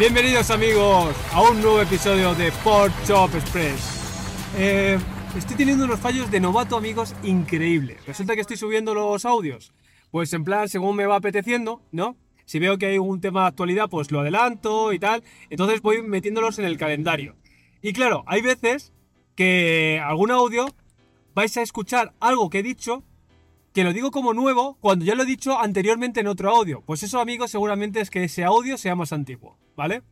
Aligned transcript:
Bienvenidos 0.00 0.50
amigos 0.50 1.14
a 1.30 1.42
un 1.42 1.60
nuevo 1.60 1.82
episodio 1.82 2.34
de 2.34 2.50
Port 2.64 2.90
Shop 3.06 3.28
Express. 3.34 4.00
Eh, 4.56 4.98
estoy 5.36 5.56
teniendo 5.56 5.84
unos 5.84 6.00
fallos 6.00 6.30
de 6.30 6.40
novato 6.40 6.78
amigos 6.78 7.14
increíbles. 7.22 8.06
Resulta 8.06 8.34
que 8.34 8.40
estoy 8.40 8.56
subiendo 8.56 8.94
los 8.94 9.26
audios, 9.26 9.74
pues 10.10 10.32
en 10.32 10.42
plan 10.42 10.70
según 10.70 10.96
me 10.96 11.04
va 11.04 11.16
apeteciendo, 11.16 11.82
¿no? 11.92 12.16
Si 12.46 12.58
veo 12.58 12.78
que 12.78 12.86
hay 12.86 12.96
un 12.96 13.20
tema 13.20 13.42
de 13.42 13.48
actualidad, 13.48 13.90
pues 13.90 14.10
lo 14.10 14.20
adelanto 14.20 14.94
y 14.94 14.98
tal. 14.98 15.22
Entonces 15.50 15.82
voy 15.82 16.00
metiéndolos 16.00 16.58
en 16.58 16.64
el 16.64 16.78
calendario. 16.78 17.36
Y 17.82 17.92
claro, 17.92 18.24
hay 18.26 18.40
veces 18.40 18.94
que 19.34 20.02
algún 20.02 20.30
audio 20.30 20.66
vais 21.34 21.56
a 21.56 21.62
escuchar 21.62 22.12
algo 22.20 22.50
que 22.50 22.60
he 22.60 22.62
dicho 22.62 23.04
que 23.72 23.84
lo 23.84 23.92
digo 23.92 24.10
como 24.10 24.34
nuevo 24.34 24.76
cuando 24.80 25.04
ya 25.04 25.14
lo 25.14 25.22
he 25.22 25.26
dicho 25.26 25.58
anteriormente 25.58 26.20
en 26.20 26.26
otro 26.26 26.50
audio. 26.50 26.82
Pues 26.82 27.02
eso, 27.02 27.20
amigos, 27.20 27.50
seguramente 27.50 28.00
es 28.00 28.10
que 28.10 28.24
ese 28.24 28.44
audio 28.44 28.76
sea 28.76 28.96
más 28.96 29.12
antiguo, 29.12 29.56
¿vale? 29.76 30.02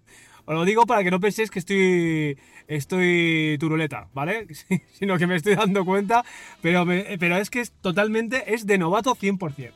Os 0.44 0.54
lo 0.54 0.64
digo 0.64 0.86
para 0.86 1.04
que 1.04 1.10
no 1.10 1.20
penséis 1.20 1.50
que 1.50 1.58
estoy 1.58 2.38
estoy 2.68 3.56
turuleta, 3.58 4.08
¿vale? 4.14 4.46
Sino 4.92 5.18
que 5.18 5.26
me 5.26 5.36
estoy 5.36 5.56
dando 5.56 5.84
cuenta, 5.84 6.24
pero, 6.62 6.86
pero 6.86 7.36
es 7.36 7.50
que 7.50 7.60
es 7.60 7.72
totalmente, 7.72 8.54
es 8.54 8.66
de 8.66 8.78
novato 8.78 9.14
100%. 9.14 9.72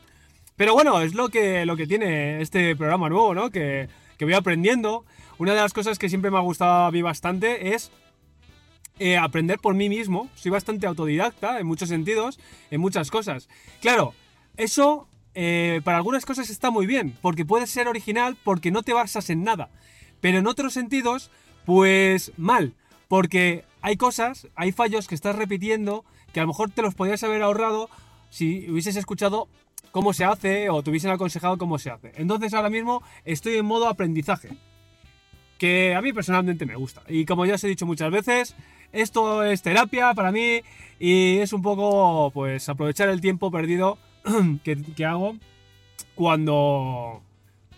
Pero 0.57 0.75
bueno, 0.75 1.01
es 1.01 1.15
lo 1.15 1.29
que, 1.29 1.67
lo 1.67 1.77
que 1.77 1.87
tiene 1.87 2.41
este 2.41 2.77
programa 2.77 3.09
nuevo, 3.09 3.35
¿no? 3.35 3.51
Que, 3.51 3.89
que 4.17 4.25
voy 4.25 4.35
aprendiendo. 4.35 5.05
Una 5.39 5.55
de 5.55 5.61
las 5.61 5.73
cosas 5.73 5.99
que 5.99 6.09
siempre 6.09 6.31
me 6.31 6.37
ha 6.37 6.43
gustado 6.43 6.87
a 6.87 6.91
mí 6.93 7.03
bastante 7.03 7.75
es 7.75 7.91
eh, 9.03 9.17
aprender 9.17 9.59
por 9.59 9.75
mí 9.75 9.89
mismo. 9.89 10.31
Soy 10.37 10.53
bastante 10.53 10.87
autodidacta 10.87 11.59
en 11.59 11.67
muchos 11.67 11.89
sentidos, 11.89 12.39
en 12.71 12.81
muchas 12.81 13.11
cosas. 13.11 13.49
Claro, 13.81 14.15
eso 14.57 15.09
eh, 15.35 15.81
para 15.83 15.97
algunas 15.97 16.25
cosas 16.25 16.51
está 16.51 16.71
muy 16.71 16.87
bien, 16.87 17.17
porque 17.21 17.45
puedes 17.45 17.69
ser 17.69 17.89
original 17.89 18.37
porque 18.45 18.71
no 18.71 18.85
te 18.85 18.93
basas 18.93 19.29
en 19.31 19.43
nada. 19.43 19.71
Pero 20.21 20.39
en 20.39 20.47
otros 20.47 20.73
sentidos, 20.73 21.33
pues 21.65 22.33
mal, 22.37 22.75
porque 23.09 23.65
hay 23.81 23.97
cosas, 23.97 24.47
hay 24.55 24.71
fallos 24.71 25.09
que 25.09 25.17
estás 25.17 25.35
repitiendo 25.35 26.05
que 26.33 26.39
a 26.39 26.45
lo 26.45 26.49
mejor 26.49 26.71
te 26.71 26.83
los 26.83 26.95
podrías 26.95 27.25
haber 27.25 27.43
ahorrado 27.43 27.91
si 28.31 28.71
hubieses 28.71 28.95
escuchado 28.95 29.49
cómo 29.91 30.13
se 30.13 30.25
hace 30.25 30.71
o 30.71 30.83
te 30.83 30.91
hubiesen 30.91 31.11
aconsejado 31.11 31.59
cómo 31.59 31.79
se 31.79 31.91
hace. 31.91 32.13
Entonces 32.15 32.55
ahora 32.55 32.71
mismo 32.71 33.03
estoy 33.25 33.57
en 33.57 33.67
modo 33.67 33.89
aprendizaje, 33.89 34.51
que 35.59 35.95
a 35.95 36.01
mí 36.03 36.13
personalmente 36.13 36.67
me 36.67 36.77
gusta. 36.77 37.03
Y 37.09 37.25
como 37.25 37.47
ya 37.47 37.55
os 37.55 37.65
he 37.65 37.69
dicho 37.69 37.87
muchas 37.87 38.11
veces, 38.11 38.55
esto 38.93 39.43
es 39.45 39.63
terapia 39.63 40.15
para 40.15 40.33
mí 40.33 40.61
y 40.99 41.39
es 41.39 41.53
un 41.53 41.63
poco, 41.63 42.31
pues, 42.33 42.69
aprovechar 42.69 43.09
el 43.09 43.21
tiempo 43.21 43.51
perdido 43.51 43.99
que, 44.65 45.05
hago 45.05 45.37
cuando, 46.15 47.23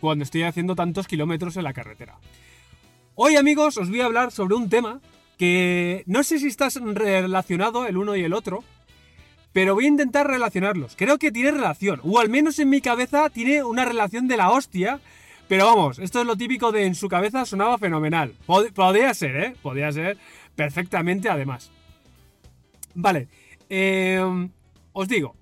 cuando 0.01 0.25
estoy 0.25 0.43
haciendo 0.43 0.75
tantos 0.75 1.07
kilómetros 1.07 1.57
en 1.57 1.65
la 1.65 1.73
carretera. 1.73 2.19
Hoy, 3.15 3.37
amigos, 3.37 3.79
os 3.79 3.89
voy 3.89 4.01
a 4.01 4.07
hablar 4.07 4.33
sobre 4.33 4.57
un 4.57 4.69
tema 4.69 5.01
que 5.39 6.03
no 6.07 6.23
sé 6.23 6.39
si 6.39 6.49
estás 6.49 6.79
relacionado 6.81 7.87
el 7.87 7.97
uno 7.97 8.17
y 8.17 8.23
el 8.23 8.33
otro, 8.33 8.65
pero 9.53 9.75
voy 9.75 9.85
a 9.85 9.89
intentar 9.89 10.27
relacionarlos. 10.27 10.97
Creo 10.97 11.19
que 11.19 11.33
tiene 11.33 11.53
relación, 11.53 12.01
o 12.03 12.19
al 12.19 12.29
menos 12.29 12.59
en 12.59 12.69
mi 12.69 12.81
cabeza 12.81 13.31
tiene 13.31 13.63
una 13.63 13.85
relación 13.85 14.27
de 14.27 14.37
la 14.37 14.51
hostia. 14.51 15.01
Pero 15.47 15.67
vamos, 15.67 15.99
esto 15.99 16.21
es 16.21 16.27
lo 16.27 16.37
típico 16.37 16.73
de 16.73 16.87
en 16.87 16.95
su 16.95 17.09
cabeza 17.09 17.45
sonaba 17.45 17.79
fenomenal. 17.79 18.35
podría 18.47 19.13
ser, 19.15 19.37
¿eh? 19.37 19.57
Podría 19.63 19.93
ser 19.93 20.17
perfectamente 20.57 21.29
además. 21.29 21.71
Vale, 22.95 23.29
em, 23.69 24.51
os 24.93 25.09
digo, 25.09 25.35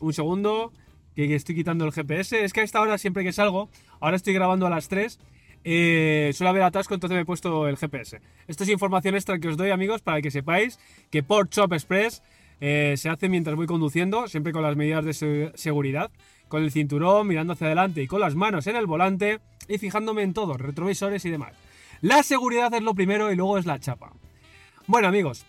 un 0.00 0.12
segundo, 0.12 0.72
que, 1.14 1.34
estoy 1.34 1.54
quitando 1.54 1.84
el 1.84 1.92
GPS. 1.92 2.44
Es 2.44 2.52
que 2.52 2.60
a 2.60 2.64
esta 2.64 2.80
hora, 2.80 2.98
siempre 2.98 3.24
que 3.24 3.32
salgo, 3.32 3.70
ahora 4.00 4.16
estoy 4.16 4.34
grabando 4.34 4.66
a 4.66 4.70
las 4.70 4.88
3, 4.88 5.18
eh, 5.64 6.30
suele 6.34 6.50
haber 6.50 6.62
atasco, 6.62 6.94
entonces 6.94 7.16
me 7.16 7.22
he 7.22 7.24
puesto 7.24 7.66
el 7.66 7.76
GPS. 7.76 8.20
Esto 8.46 8.64
es 8.64 8.70
información 8.70 9.14
extra 9.14 9.38
que 9.38 9.48
os 9.48 9.56
doy, 9.56 9.70
amigos, 9.70 10.02
para 10.02 10.20
que 10.20 10.30
sepáis 10.30 10.78
que 11.10 11.22
por 11.22 11.48
Shop 11.48 11.72
Express 11.72 12.22
eh, 12.60 12.94
se 12.96 13.08
hace 13.08 13.28
mientras 13.28 13.56
voy 13.56 13.66
conduciendo, 13.66 14.28
siempre 14.28 14.52
con 14.52 14.62
las 14.62 14.76
medidas 14.76 15.04
de 15.04 15.52
seguridad, 15.54 16.10
con 16.48 16.62
el 16.62 16.70
cinturón, 16.70 17.26
mirando 17.26 17.54
hacia 17.54 17.66
adelante 17.66 18.02
y 18.02 18.06
con 18.06 18.20
las 18.20 18.34
manos 18.34 18.66
en 18.66 18.76
el 18.76 18.86
volante 18.86 19.40
y 19.68 19.78
fijándome 19.78 20.22
en 20.22 20.34
todo, 20.34 20.56
retrovisores 20.56 21.24
y 21.24 21.30
demás. 21.30 21.54
La 22.06 22.22
seguridad 22.22 22.72
es 22.72 22.82
lo 22.82 22.94
primero 22.94 23.32
y 23.32 23.34
luego 23.34 23.58
es 23.58 23.66
la 23.66 23.80
chapa. 23.80 24.12
Bueno 24.86 25.08
amigos, 25.08 25.44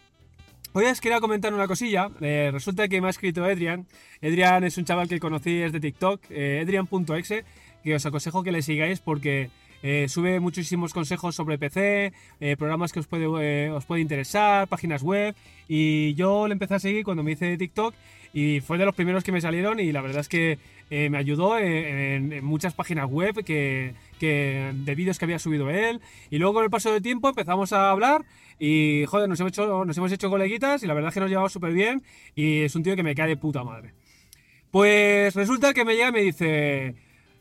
hoy 0.73 0.85
os 0.85 0.99
quería 0.99 1.19
comentar 1.19 1.53
una 1.53 1.67
cosilla. 1.67 2.09
Eh, 2.19 2.49
resulta 2.51 2.87
que 2.87 2.99
me 2.99 3.05
ha 3.05 3.09
escrito 3.11 3.47
Edrian. 3.47 3.85
Edrian 4.21 4.63
es 4.63 4.75
un 4.79 4.83
chaval 4.83 5.07
que 5.07 5.19
conocí 5.19 5.55
desde 5.55 5.79
TikTok, 5.79 6.19
eh, 6.31 6.61
edrian.exe, 6.63 7.45
que 7.83 7.93
os 7.93 8.03
aconsejo 8.07 8.41
que 8.41 8.51
le 8.51 8.63
sigáis 8.63 9.01
porque 9.01 9.51
eh, 9.83 10.07
sube 10.09 10.39
muchísimos 10.39 10.93
consejos 10.93 11.35
sobre 11.35 11.57
PC, 11.57 12.13
programas 12.57 12.91
que 12.91 12.99
os 12.99 13.07
puede, 13.07 13.69
os 13.69 13.85
puede 13.85 14.01
interesar, 14.01 14.67
páginas 14.67 15.03
web. 15.03 15.35
Y 15.67 16.13
yo 16.15 16.47
le 16.47 16.53
empecé 16.53 16.75
a 16.75 16.79
seguir 16.79 17.03
cuando 17.03 17.23
me 17.23 17.33
hice 17.33 17.57
TikTok 17.57 17.93
y 18.33 18.61
fue 18.61 18.77
de 18.77 18.85
los 18.85 18.95
primeros 18.95 19.23
que 19.23 19.31
me 19.31 19.41
salieron 19.41 19.79
y 19.79 19.91
la 19.91 20.01
verdad 20.01 20.21
es 20.21 20.29
que 20.29 20.59
me 20.89 21.17
ayudó 21.17 21.57
en, 21.59 22.43
muchas 22.45 22.73
páginas 22.73 23.09
web 23.09 23.43
que, 23.43 23.93
que, 24.19 24.71
de 24.73 24.95
vídeos 24.95 25.19
que 25.19 25.25
había 25.25 25.39
subido 25.39 25.69
él. 25.69 26.01
Y 26.29 26.37
luego 26.37 26.55
con 26.55 26.63
el 26.63 26.69
paso 26.69 26.91
del 26.91 27.01
tiempo 27.01 27.29
empezamos 27.29 27.73
a 27.73 27.91
hablar 27.91 28.23
y 28.59 29.05
joder, 29.07 29.29
nos 29.29 29.39
hemos 29.39 29.51
hecho, 29.51 29.85
nos 29.85 29.97
hemos 29.97 30.11
hecho 30.11 30.29
coleguitas 30.29 30.83
y 30.83 30.87
la 30.87 30.93
verdad 30.93 31.09
es 31.09 31.13
que 31.13 31.19
nos 31.19 31.29
llevamos 31.29 31.51
súper 31.51 31.73
bien 31.73 32.01
y 32.35 32.61
es 32.61 32.75
un 32.75 32.83
tío 32.83 32.95
que 32.95 33.03
me 33.03 33.15
cae 33.15 33.29
de 33.29 33.37
puta 33.37 33.63
madre. 33.63 33.93
Pues 34.71 35.35
resulta 35.35 35.73
que 35.73 35.85
me 35.85 35.93
llega 35.93 36.09
y 36.09 36.11
me 36.11 36.21
dice, 36.21 36.95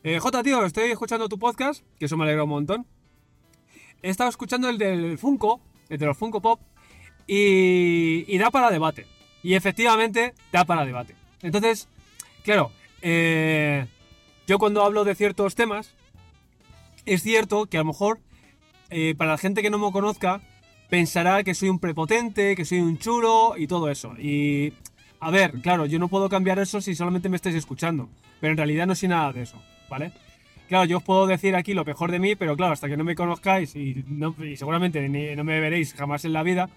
eh, 0.07 0.21
Jota 0.21 0.41
tío, 0.45 0.65
estoy 0.65 0.93
escuchando 0.93 1.29
tu 1.29 1.37
podcast, 1.37 1.83
que 1.99 2.05
eso 2.05 2.17
me 2.17 2.23
alegra 2.23 2.45
un 2.45 2.51
montón. 2.51 2.87
He 4.03 4.09
estado 4.09 4.31
escuchando 4.31 4.69
el 4.69 4.79
del 4.79 5.19
Funko, 5.19 5.61
el 5.89 5.99
de 5.99 6.07
los 6.07 6.17
Funko 6.17 6.41
Pop, 6.41 6.61
y, 7.27 8.25
y 8.29 8.39
da 8.39 8.53
para 8.53 8.71
debate. 8.71 9.09
Y 9.43 9.55
efectivamente 9.55 10.33
da 10.53 10.65
para 10.65 10.85
debate. 10.85 11.17
Entonces, 11.43 11.89
claro, 12.45 12.71
eh, 13.03 13.87
yo 14.47 14.61
cuando 14.61 14.85
hablo 14.85 15.03
de 15.03 15.17
ciertos 15.17 15.57
temas, 15.57 15.93
es 17.05 17.25
cierto 17.25 17.67
que 17.67 17.79
a 17.79 17.81
lo 17.81 17.87
mejor 17.87 18.21
eh, 18.91 19.17
para 19.19 19.33
la 19.33 19.39
gente 19.39 19.61
que 19.61 19.71
no 19.71 19.79
me 19.79 19.91
conozca 19.91 20.41
pensará 20.89 21.43
que 21.43 21.55
soy 21.55 21.69
un 21.69 21.81
prepotente, 21.81 22.55
que 22.55 22.65
soy 22.65 22.79
un 22.79 22.99
chulo 22.99 23.55
y 23.57 23.67
todo 23.67 23.91
eso. 23.91 24.15
Y 24.21 24.73
a 25.19 25.33
ver, 25.33 25.61
claro, 25.63 25.85
yo 25.87 25.99
no 25.99 26.07
puedo 26.07 26.29
cambiar 26.29 26.61
eso 26.61 26.81
si 26.81 26.95
solamente 26.95 27.29
me 27.29 27.35
estáis 27.35 27.57
escuchando, 27.57 28.09
pero 28.41 28.53
en 28.53 28.57
realidad 28.57 28.87
no 28.87 28.95
soy 28.95 29.09
nada 29.09 29.33
de 29.33 29.43
eso, 29.43 29.61
¿vale? 29.89 30.13
Claro, 30.69 30.85
yo 30.85 30.97
os 30.99 31.03
puedo 31.03 31.27
decir 31.27 31.55
aquí 31.55 31.75
lo 31.75 31.85
mejor 31.85 32.11
de 32.11 32.19
mí, 32.19 32.35
pero 32.35 32.57
claro, 32.57 32.73
hasta 32.73 32.89
que 32.89 32.97
no 32.97 33.05
me 33.05 33.15
conozcáis 33.15 33.77
y, 33.77 34.05
seguramente 34.57 35.09
no 35.37 35.45
me 35.45 35.61
veréis 35.61 35.95
jamás 35.95 36.25
en 36.25 36.33
la 36.33 36.43
vida, 36.43 36.69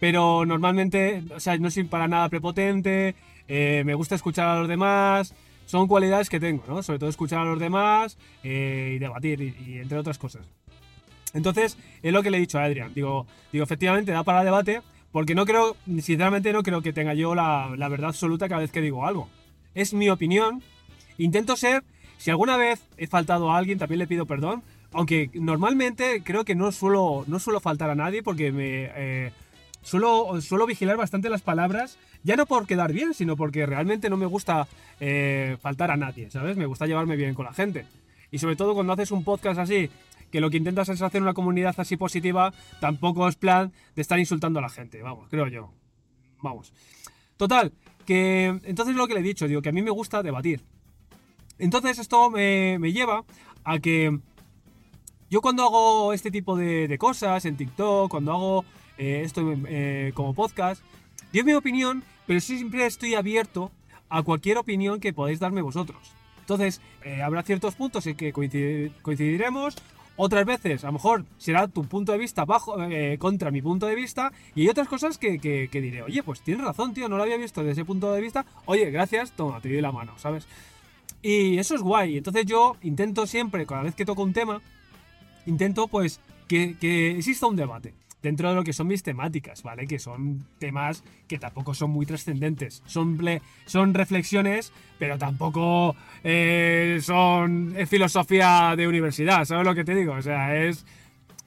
pero 0.00 0.46
normalmente, 0.46 1.22
o 1.34 1.40
sea, 1.40 1.56
no 1.58 1.70
soy 1.70 1.84
para 1.84 2.08
nada 2.08 2.28
prepotente, 2.28 3.14
eh, 3.46 3.82
me 3.84 3.94
gusta 3.94 4.14
escuchar 4.14 4.48
a 4.48 4.58
los 4.58 4.68
demás, 4.68 5.34
son 5.66 5.88
cualidades 5.88 6.30
que 6.30 6.40
tengo, 6.40 6.64
¿no? 6.66 6.82
Sobre 6.82 6.98
todo 6.98 7.10
escuchar 7.10 7.40
a 7.40 7.44
los 7.44 7.60
demás 7.60 8.16
eh, 8.42 8.92
y 8.96 8.98
debatir, 8.98 9.42
y, 9.42 9.78
entre 9.78 9.98
otras 9.98 10.16
cosas. 10.16 10.46
Entonces, 11.34 11.76
es 12.02 12.12
lo 12.12 12.22
que 12.22 12.30
le 12.30 12.38
he 12.38 12.40
dicho 12.40 12.58
a 12.58 12.64
Adrián. 12.64 12.94
Digo, 12.94 13.26
digo, 13.52 13.64
efectivamente 13.64 14.12
da 14.12 14.24
para 14.24 14.44
debate, 14.44 14.80
porque 15.12 15.34
no 15.34 15.44
creo, 15.44 15.76
sinceramente 15.84 16.54
no 16.54 16.62
creo 16.62 16.80
que 16.80 16.94
tenga 16.94 17.12
yo 17.12 17.34
la, 17.34 17.74
la 17.76 17.88
verdad 17.88 18.08
absoluta 18.08 18.48
cada 18.48 18.62
vez 18.62 18.72
que 18.72 18.80
digo 18.80 19.04
algo. 19.04 19.28
Es 19.74 19.92
mi 19.92 20.08
opinión. 20.08 20.62
Intento 21.18 21.56
ser, 21.56 21.84
si 22.18 22.30
alguna 22.30 22.56
vez 22.56 22.82
he 22.98 23.06
faltado 23.06 23.50
a 23.50 23.56
alguien, 23.56 23.78
también 23.78 24.00
le 24.00 24.06
pido 24.06 24.26
perdón. 24.26 24.62
Aunque 24.92 25.30
normalmente 25.34 26.22
creo 26.22 26.44
que 26.44 26.54
no 26.54 26.72
suelo, 26.72 27.24
no 27.26 27.38
suelo 27.38 27.60
faltar 27.60 27.90
a 27.90 27.94
nadie 27.94 28.22
porque 28.22 28.52
me... 28.52 28.90
Eh, 28.94 29.32
suelo, 29.82 30.40
suelo 30.40 30.66
vigilar 30.66 30.96
bastante 30.96 31.30
las 31.30 31.42
palabras, 31.42 31.98
ya 32.22 32.36
no 32.36 32.46
por 32.46 32.66
quedar 32.66 32.92
bien, 32.92 33.14
sino 33.14 33.36
porque 33.36 33.64
realmente 33.66 34.10
no 34.10 34.16
me 34.16 34.26
gusta 34.26 34.66
eh, 35.00 35.56
faltar 35.60 35.90
a 35.90 35.96
nadie, 35.96 36.30
¿sabes? 36.30 36.56
Me 36.56 36.66
gusta 36.66 36.86
llevarme 36.86 37.16
bien 37.16 37.34
con 37.34 37.46
la 37.46 37.52
gente. 37.52 37.86
Y 38.30 38.38
sobre 38.38 38.56
todo 38.56 38.74
cuando 38.74 38.92
haces 38.92 39.10
un 39.10 39.24
podcast 39.24 39.58
así, 39.58 39.88
que 40.30 40.40
lo 40.40 40.50
que 40.50 40.58
intentas 40.58 40.88
es 40.88 41.00
hacer 41.00 41.22
una 41.22 41.34
comunidad 41.34 41.74
así 41.78 41.96
positiva, 41.96 42.52
tampoco 42.80 43.28
es 43.28 43.36
plan 43.36 43.72
de 43.94 44.02
estar 44.02 44.18
insultando 44.18 44.58
a 44.58 44.62
la 44.62 44.68
gente, 44.68 45.02
vamos, 45.02 45.28
creo 45.30 45.48
yo. 45.48 45.72
Vamos. 46.42 46.72
Total, 47.36 47.72
que 48.04 48.46
entonces 48.64 48.96
lo 48.96 49.06
que 49.06 49.14
le 49.14 49.20
he 49.20 49.22
dicho, 49.22 49.48
digo, 49.48 49.62
que 49.62 49.68
a 49.68 49.72
mí 49.72 49.82
me 49.82 49.90
gusta 49.90 50.22
debatir. 50.22 50.62
Entonces 51.58 51.98
esto 51.98 52.30
me, 52.30 52.78
lleva 52.92 53.24
a 53.64 53.78
que 53.78 54.18
yo 55.30 55.40
cuando 55.40 55.64
hago 55.64 56.12
este 56.12 56.30
tipo 56.30 56.56
de, 56.56 56.96
cosas 56.98 57.44
en 57.44 57.56
TikTok, 57.56 58.10
cuando 58.10 58.32
hago 58.32 58.64
eh, 58.96 59.22
esto 59.24 59.42
eh, 59.66 60.12
como 60.14 60.34
podcast, 60.34 60.82
doy 61.32 61.42
mi 61.42 61.54
opinión, 61.54 62.02
pero 62.26 62.40
siempre 62.40 62.86
estoy 62.86 63.14
abierto 63.14 63.70
a 64.08 64.22
cualquier 64.22 64.58
opinión 64.58 65.00
que 65.00 65.12
podáis 65.12 65.40
darme 65.40 65.62
vosotros. 65.62 66.12
Entonces, 66.40 66.80
eh, 67.04 67.22
habrá 67.22 67.42
ciertos 67.42 67.74
puntos 67.74 68.06
en 68.06 68.16
que 68.16 68.32
coincidiremos, 68.32 69.76
otras 70.20 70.44
veces, 70.44 70.82
a 70.82 70.88
lo 70.88 70.94
mejor 70.94 71.24
será 71.36 71.68
tu 71.68 71.84
punto 71.84 72.10
de 72.10 72.18
vista 72.18 72.44
bajo, 72.44 72.76
contra 73.20 73.52
mi 73.52 73.62
punto 73.62 73.86
de 73.86 73.94
vista. 73.94 74.32
Y 74.56 74.62
hay 74.62 74.68
otras 74.68 74.88
cosas 74.88 75.16
que, 75.16 75.38
que, 75.38 75.80
diré, 75.80 76.02
oye, 76.02 76.24
pues 76.24 76.40
tienes 76.40 76.64
razón, 76.64 76.92
tío, 76.92 77.08
no 77.08 77.16
lo 77.16 77.22
había 77.22 77.36
visto 77.36 77.60
desde 77.60 77.82
ese 77.82 77.84
punto 77.84 78.12
de 78.12 78.20
vista. 78.20 78.44
Oye, 78.64 78.90
gracias, 78.90 79.30
toma, 79.30 79.60
te 79.60 79.68
doy 79.68 79.80
la 79.80 79.92
mano, 79.92 80.18
¿sabes? 80.18 80.48
Y 81.22 81.58
eso 81.58 81.74
es 81.74 81.82
guay. 81.82 82.18
Entonces 82.18 82.46
yo 82.46 82.76
intento 82.82 83.26
siempre, 83.26 83.66
cada 83.66 83.82
vez 83.82 83.94
que 83.94 84.04
toco 84.04 84.22
un 84.22 84.32
tema, 84.32 84.60
intento 85.46 85.88
pues 85.88 86.20
que, 86.46 86.76
que 86.78 87.16
exista 87.16 87.46
un 87.46 87.56
debate 87.56 87.94
dentro 88.22 88.48
de 88.48 88.54
lo 88.54 88.64
que 88.64 88.72
son 88.72 88.88
mis 88.88 89.02
temáticas, 89.02 89.62
¿vale? 89.62 89.86
Que 89.86 89.98
son 89.98 90.44
temas 90.58 91.04
que 91.26 91.38
tampoco 91.38 91.74
son 91.74 91.90
muy 91.90 92.06
trascendentes. 92.06 92.82
Son, 92.86 93.18
son 93.66 93.94
reflexiones, 93.94 94.72
pero 94.98 95.18
tampoco 95.18 95.94
eh, 96.24 96.98
son 97.02 97.74
filosofía 97.86 98.74
de 98.76 98.88
universidad, 98.88 99.44
¿sabes 99.44 99.64
lo 99.64 99.74
que 99.74 99.84
te 99.84 99.94
digo? 99.94 100.14
O 100.14 100.22
sea, 100.22 100.56
es, 100.56 100.84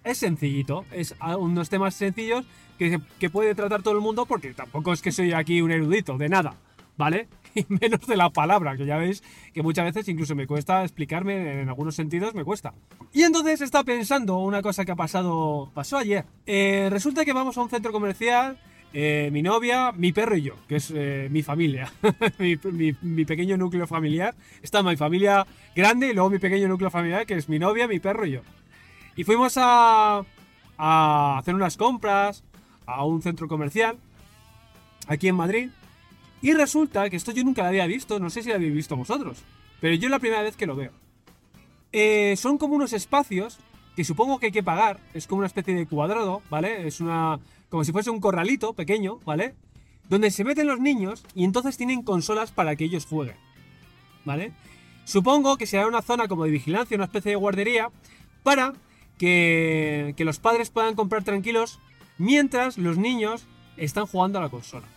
es 0.04 0.18
sencillito, 0.18 0.86
es 0.92 1.16
unos 1.38 1.70
temas 1.70 1.96
sencillos 1.96 2.46
que, 2.78 3.00
que 3.20 3.30
puede 3.30 3.54
tratar 3.54 3.84
todo 3.84 3.94
el 3.94 4.02
mundo 4.02 4.26
porque 4.26 4.54
tampoco 4.54 4.94
es 4.94 5.02
que 5.02 5.12
soy 5.12 5.34
aquí 5.34 5.62
un 5.62 5.72
erudito, 5.72 6.18
de 6.18 6.30
nada, 6.30 6.56
¿vale? 6.98 7.28
y 7.56 7.66
menos 7.68 8.06
de 8.08 8.18
la 8.18 8.30
palabra, 8.30 8.78
que 8.78 8.86
ya 8.86 8.98
veis 8.98 9.24
que 9.54 9.64
muchas 9.64 9.86
veces 9.86 10.08
incluso 10.08 10.36
me 10.36 10.48
cuesta 10.48 10.84
explicarme, 10.84 11.62
en 11.62 11.70
algunos 11.70 11.96
sentidos 11.96 12.34
me 12.34 12.44
cuesta. 12.44 12.74
Y 13.14 13.24
entonces 13.24 13.62
está 13.62 13.84
pensando 13.84 14.38
una 14.40 14.62
cosa 14.62 14.86
que 14.86 14.92
ha 14.92 14.96
pasado, 14.96 15.70
pasó 15.74 15.98
ayer. 15.98 16.26
Eh, 16.46 16.88
resulta 16.92 17.26
que 17.26 17.34
vamos 17.34 17.58
a 17.58 17.62
un 17.62 17.70
centro 17.70 17.92
comercial, 17.92 18.58
eh, 18.94 19.30
mi 19.32 19.42
novia, 19.42 19.94
mi 19.94 20.12
perro 20.12 20.36
y 20.36 20.44
yo, 20.44 20.56
que 20.68 20.76
es 20.78 20.92
eh, 20.94 21.30
mi 21.32 21.44
familia, 21.44 21.92
mi, 22.40 23.26
pequeño 23.26 23.58
núcleo 23.58 23.88
familiar. 23.88 24.36
Está 24.62 24.84
mi 24.84 24.98
familia 24.98 25.46
grande 25.76 26.10
y 26.10 26.14
luego 26.14 26.30
mi 26.30 26.40
pequeño 26.40 26.68
núcleo 26.68 26.90
familiar, 26.90 27.26
que 27.26 27.36
es 27.36 27.48
mi 27.48 27.60
novia, 27.60 27.88
mi 27.88 28.00
perro 28.00 28.26
y 28.26 28.32
yo. 28.32 28.42
Y 29.16 29.24
fuimos 29.24 29.56
a, 29.58 30.24
a 30.78 31.38
hacer 31.38 31.56
unas 31.56 31.78
compras 31.78 32.44
a 32.86 33.06
un 33.06 33.22
centro 33.22 33.48
comercial 33.48 33.98
aquí 35.08 35.28
en 35.28 35.36
Madrid. 35.36 35.70
Y 36.42 36.54
resulta 36.54 37.10
que 37.10 37.18
esto 37.18 37.32
yo 37.32 37.44
nunca 37.44 37.62
lo 37.62 37.70
había 37.70 37.86
visto, 37.86 38.20
no 38.20 38.30
sé 38.30 38.42
si 38.42 38.50
lo 38.50 38.56
habéis 38.56 38.74
visto 38.74 38.96
vosotros, 38.96 39.38
pero 39.80 39.94
yo 39.96 40.08
es 40.08 40.12
la 40.12 40.20
primera 40.20 40.42
vez 40.42 40.56
que 40.56 40.66
lo 40.66 40.76
veo. 40.76 40.92
Eh, 41.92 42.36
son 42.38 42.58
como 42.58 42.76
unos 42.76 42.94
espacios 42.94 43.60
que 43.96 44.04
supongo 44.04 44.40
que 44.40 44.48
hay 44.48 44.52
que 44.52 44.64
pagar, 44.64 45.00
es 45.14 45.28
como 45.28 45.40
una 45.40 45.48
especie 45.48 45.76
de 45.76 45.86
cuadrado, 45.86 46.42
¿vale? 46.50 46.88
Es 46.88 47.00
una. 47.00 47.40
como 47.70 47.84
si 47.84 47.92
fuese 47.92 48.10
un 48.10 48.20
corralito 48.20 48.74
pequeño, 48.74 49.20
¿vale? 49.26 49.54
Donde 50.10 50.32
se 50.32 50.44
meten 50.44 50.68
los 50.68 50.80
niños 50.80 51.24
y 51.36 51.44
entonces 51.44 51.78
tienen 51.78 52.02
consolas 52.02 52.52
para 52.52 52.76
que 52.76 52.86
ellos 52.86 53.06
jueguen, 53.06 53.36
¿vale? 54.26 54.54
Supongo 55.06 55.58
que 55.58 55.68
será 55.68 55.88
una 55.88 56.02
zona 56.02 56.28
como 56.28 56.46
de 56.46 56.52
vigilancia, 56.52 56.96
una 56.96 57.06
especie 57.06 57.32
de 57.32 57.36
guardería, 57.36 57.90
para 58.44 58.74
que, 59.18 60.14
que 60.18 60.26
los 60.26 60.40
padres 60.40 60.70
puedan 60.70 60.96
comprar 60.96 61.24
tranquilos 61.24 61.80
mientras 62.18 62.78
los 62.78 62.98
niños 62.98 63.46
están 63.78 64.08
jugando 64.08 64.40
a 64.40 64.42
la 64.42 64.50
consola. 64.50 64.88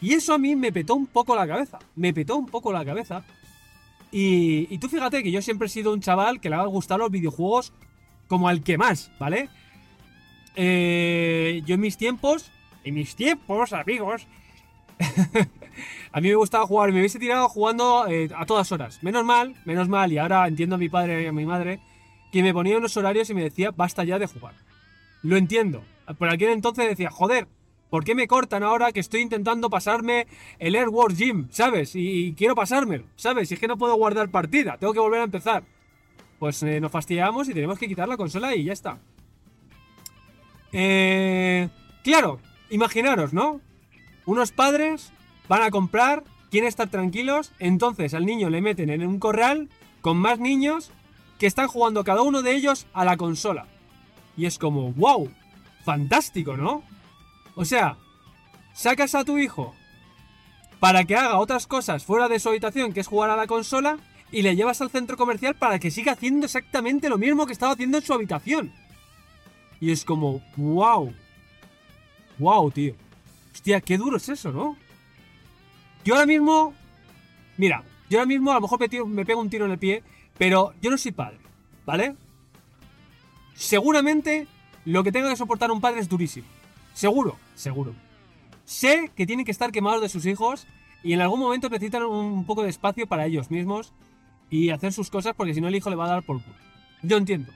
Y 0.00 0.14
eso 0.14 0.34
a 0.34 0.38
mí 0.38 0.56
me 0.56 0.72
petó 0.72 0.94
un 0.94 1.06
poco 1.06 1.34
la 1.34 1.46
cabeza. 1.46 1.78
Me 1.94 2.12
petó 2.12 2.36
un 2.36 2.46
poco 2.46 2.72
la 2.72 2.84
cabeza. 2.84 3.24
Y, 4.12 4.78
tú 4.78 4.88
fíjate 4.88 5.22
que 5.22 5.30
yo 5.30 5.42
siempre 5.42 5.66
he 5.66 5.70
sido 5.70 5.92
un 5.92 6.00
chaval 6.00 6.40
que 6.40 6.48
le 6.48 6.56
ha 6.56 6.64
gustado 6.64 6.98
los 6.98 7.10
videojuegos 7.10 7.72
como 8.28 8.48
al 8.48 8.62
que 8.62 8.78
más, 8.78 9.10
¿vale? 9.18 9.48
Eh, 10.54 11.62
yo 11.66 11.74
en 11.74 11.80
mis 11.80 11.96
tiempos, 11.96 12.50
en 12.84 12.94
mis 12.94 13.14
tiempos, 13.14 13.72
amigos, 13.72 14.26
a 16.12 16.20
mí 16.20 16.28
me 16.28 16.34
gustaba 16.34 16.66
jugar, 16.66 16.92
me 16.92 17.00
hubiese 17.00 17.18
tirado 17.18 17.48
jugando 17.48 18.06
eh, 18.08 18.30
a 18.34 18.46
todas 18.46 18.72
horas. 18.72 19.02
Menos 19.02 19.24
mal, 19.24 19.54
menos 19.64 19.88
mal, 19.88 20.12
y 20.12 20.18
ahora 20.18 20.46
entiendo 20.48 20.76
a 20.76 20.78
mi 20.78 20.88
padre 20.88 21.24
y 21.24 21.26
a 21.26 21.32
mi 21.32 21.44
madre, 21.44 21.80
que 22.32 22.42
me 22.42 22.54
ponía 22.54 22.78
unos 22.78 22.96
horarios 22.96 23.28
y 23.30 23.34
me 23.34 23.42
decía, 23.42 23.70
basta 23.70 24.04
ya 24.04 24.18
de 24.18 24.26
jugar. 24.26 24.54
Lo 25.22 25.36
entiendo. 25.36 25.84
Por 26.18 26.28
aquel 26.28 26.50
entonces 26.50 26.88
decía, 26.88 27.10
joder, 27.10 27.48
¿Por 27.90 28.04
qué 28.04 28.14
me 28.14 28.26
cortan 28.26 28.62
ahora 28.62 28.92
que 28.92 29.00
estoy 29.00 29.20
intentando 29.20 29.70
pasarme 29.70 30.26
el 30.58 30.74
Air 30.74 30.88
Wars 30.88 31.16
Gym, 31.16 31.48
¿sabes? 31.50 31.92
Y, 31.94 32.34
quiero 32.36 32.54
pasármelo, 32.54 33.04
¿sabes? 33.14 33.50
Y 33.50 33.54
es 33.54 33.60
que 33.60 33.68
no 33.68 33.78
puedo 33.78 33.94
guardar 33.94 34.28
partida, 34.28 34.76
tengo 34.78 34.92
que 34.92 35.00
volver 35.00 35.20
a 35.20 35.24
empezar. 35.24 35.62
Pues 36.38 36.62
eh, 36.62 36.80
nos 36.80 36.90
fastidiamos 36.90 37.48
y 37.48 37.54
tenemos 37.54 37.78
que 37.78 37.88
quitar 37.88 38.08
la 38.08 38.16
consola 38.16 38.54
y 38.54 38.64
ya 38.64 38.72
está. 38.72 38.98
Eh, 40.72 41.68
claro, 42.02 42.40
imaginaros, 42.70 43.32
¿no? 43.32 43.60
Unos 44.26 44.50
padres 44.50 45.12
van 45.48 45.62
a 45.62 45.70
comprar, 45.70 46.24
quieren 46.50 46.68
estar 46.68 46.88
tranquilos, 46.88 47.52
entonces 47.60 48.12
al 48.14 48.26
niño 48.26 48.50
le 48.50 48.60
meten 48.60 48.90
en 48.90 49.06
un 49.06 49.20
corral 49.20 49.68
con 50.00 50.18
más 50.18 50.40
niños 50.40 50.90
que 51.38 51.46
están 51.46 51.68
jugando 51.68 52.02
cada 52.02 52.22
uno 52.22 52.42
de 52.42 52.54
ellos 52.54 52.86
a 52.92 53.04
la 53.04 53.16
consola. 53.16 53.66
Y 54.36 54.46
es 54.46 54.58
como, 54.58 54.92
wow, 54.92 55.30
fantástico, 55.84 56.56
¿no? 56.56 56.82
O 57.56 57.64
sea, 57.64 57.96
sacas 58.74 59.14
a 59.14 59.24
tu 59.24 59.38
hijo 59.38 59.74
para 60.78 61.04
que 61.04 61.16
haga 61.16 61.38
otras 61.38 61.66
cosas 61.66 62.04
fuera 62.04 62.28
de 62.28 62.38
su 62.38 62.50
habitación, 62.50 62.92
que 62.92 63.00
es 63.00 63.06
jugar 63.06 63.30
a 63.30 63.36
la 63.36 63.46
consola, 63.46 63.98
y 64.30 64.42
le 64.42 64.54
llevas 64.54 64.80
al 64.82 64.90
centro 64.90 65.16
comercial 65.16 65.54
para 65.54 65.78
que 65.78 65.90
siga 65.90 66.12
haciendo 66.12 66.44
exactamente 66.44 67.08
lo 67.08 67.16
mismo 67.16 67.46
que 67.46 67.54
estaba 67.54 67.72
haciendo 67.72 67.96
en 67.96 68.04
su 68.04 68.12
habitación. 68.12 68.72
Y 69.80 69.90
es 69.90 70.04
como, 70.04 70.42
wow. 70.56 71.12
Wow, 72.38 72.70
tío. 72.70 72.94
Hostia, 73.54 73.80
qué 73.80 73.96
duro 73.96 74.18
es 74.18 74.28
eso, 74.28 74.52
¿no? 74.52 74.76
Yo 76.04 76.14
ahora 76.14 76.26
mismo... 76.26 76.74
Mira, 77.56 77.82
yo 78.10 78.18
ahora 78.18 78.28
mismo 78.28 78.50
a 78.50 78.54
lo 78.54 78.60
mejor 78.60 78.78
me, 78.78 79.04
me 79.06 79.24
pego 79.24 79.40
un 79.40 79.48
tiro 79.48 79.64
en 79.64 79.70
el 79.70 79.78
pie, 79.78 80.02
pero 80.36 80.74
yo 80.82 80.90
no 80.90 80.98
soy 80.98 81.12
padre, 81.12 81.38
¿vale? 81.86 82.14
Seguramente 83.54 84.46
lo 84.84 85.02
que 85.02 85.10
tenga 85.10 85.30
que 85.30 85.36
soportar 85.36 85.70
un 85.70 85.80
padre 85.80 86.00
es 86.00 86.08
durísimo. 86.08 86.46
Seguro, 86.96 87.36
seguro. 87.54 87.94
Sé 88.64 89.10
que 89.14 89.26
tienen 89.26 89.44
que 89.44 89.50
estar 89.50 89.70
quemados 89.70 90.00
de 90.00 90.08
sus 90.08 90.24
hijos 90.24 90.66
y 91.02 91.12
en 91.12 91.20
algún 91.20 91.40
momento 91.40 91.68
necesitan 91.68 92.04
un 92.04 92.46
poco 92.46 92.62
de 92.62 92.70
espacio 92.70 93.06
para 93.06 93.26
ellos 93.26 93.50
mismos 93.50 93.92
y 94.48 94.70
hacer 94.70 94.94
sus 94.94 95.10
cosas 95.10 95.34
porque 95.36 95.52
si 95.52 95.60
no 95.60 95.68
el 95.68 95.74
hijo 95.74 95.90
le 95.90 95.96
va 95.96 96.06
a 96.06 96.08
dar 96.08 96.22
por 96.22 96.42
culo. 96.42 96.56
Yo 97.02 97.18
entiendo. 97.18 97.52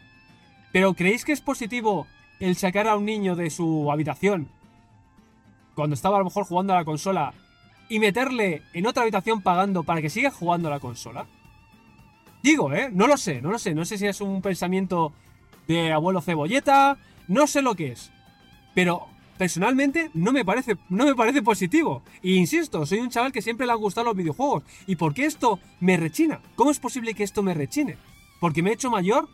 Pero 0.72 0.92
¿creéis 0.92 1.24
que 1.24 1.32
es 1.32 1.40
positivo 1.40 2.06
el 2.38 2.54
sacar 2.54 2.86
a 2.86 2.96
un 2.96 3.06
niño 3.06 3.34
de 3.34 3.48
su 3.48 3.90
habitación 3.90 4.50
cuando 5.74 5.94
estaba 5.94 6.16
a 6.16 6.18
lo 6.18 6.26
mejor 6.26 6.44
jugando 6.44 6.74
a 6.74 6.76
la 6.76 6.84
consola 6.84 7.32
y 7.88 7.98
meterle 7.98 8.60
en 8.74 8.86
otra 8.86 9.04
habitación 9.04 9.40
pagando 9.40 9.84
para 9.84 10.02
que 10.02 10.10
siga 10.10 10.30
jugando 10.30 10.68
a 10.68 10.72
la 10.72 10.80
consola? 10.80 11.26
Digo, 12.42 12.74
¿eh? 12.74 12.90
No 12.92 13.06
lo 13.06 13.16
sé, 13.16 13.40
no 13.40 13.50
lo 13.50 13.58
sé. 13.58 13.74
No 13.74 13.86
sé 13.86 13.96
si 13.96 14.06
es 14.06 14.20
un 14.20 14.42
pensamiento 14.42 15.14
de 15.66 15.94
abuelo 15.94 16.20
cebolleta, 16.20 16.98
no 17.26 17.46
sé 17.46 17.62
lo 17.62 17.74
que 17.74 17.92
es. 17.92 18.12
Pero 18.74 19.08
personalmente 19.40 20.10
no 20.12 20.32
me 20.32 20.44
parece, 20.44 20.76
no 20.90 21.06
me 21.06 21.14
parece 21.14 21.40
positivo. 21.40 22.02
E 22.22 22.32
insisto, 22.32 22.84
soy 22.84 22.98
un 22.98 23.08
chaval 23.08 23.32
que 23.32 23.40
siempre 23.40 23.66
le 23.66 23.72
han 23.72 23.78
gustado 23.78 24.08
los 24.08 24.14
videojuegos. 24.14 24.64
¿Y 24.86 24.96
por 24.96 25.14
qué 25.14 25.24
esto 25.24 25.58
me 25.80 25.96
rechina? 25.96 26.42
¿Cómo 26.56 26.70
es 26.70 26.78
posible 26.78 27.14
que 27.14 27.22
esto 27.22 27.42
me 27.42 27.54
rechine? 27.54 27.96
¿Porque 28.38 28.62
me 28.62 28.68
he 28.68 28.74
hecho 28.74 28.90
mayor? 28.90 29.30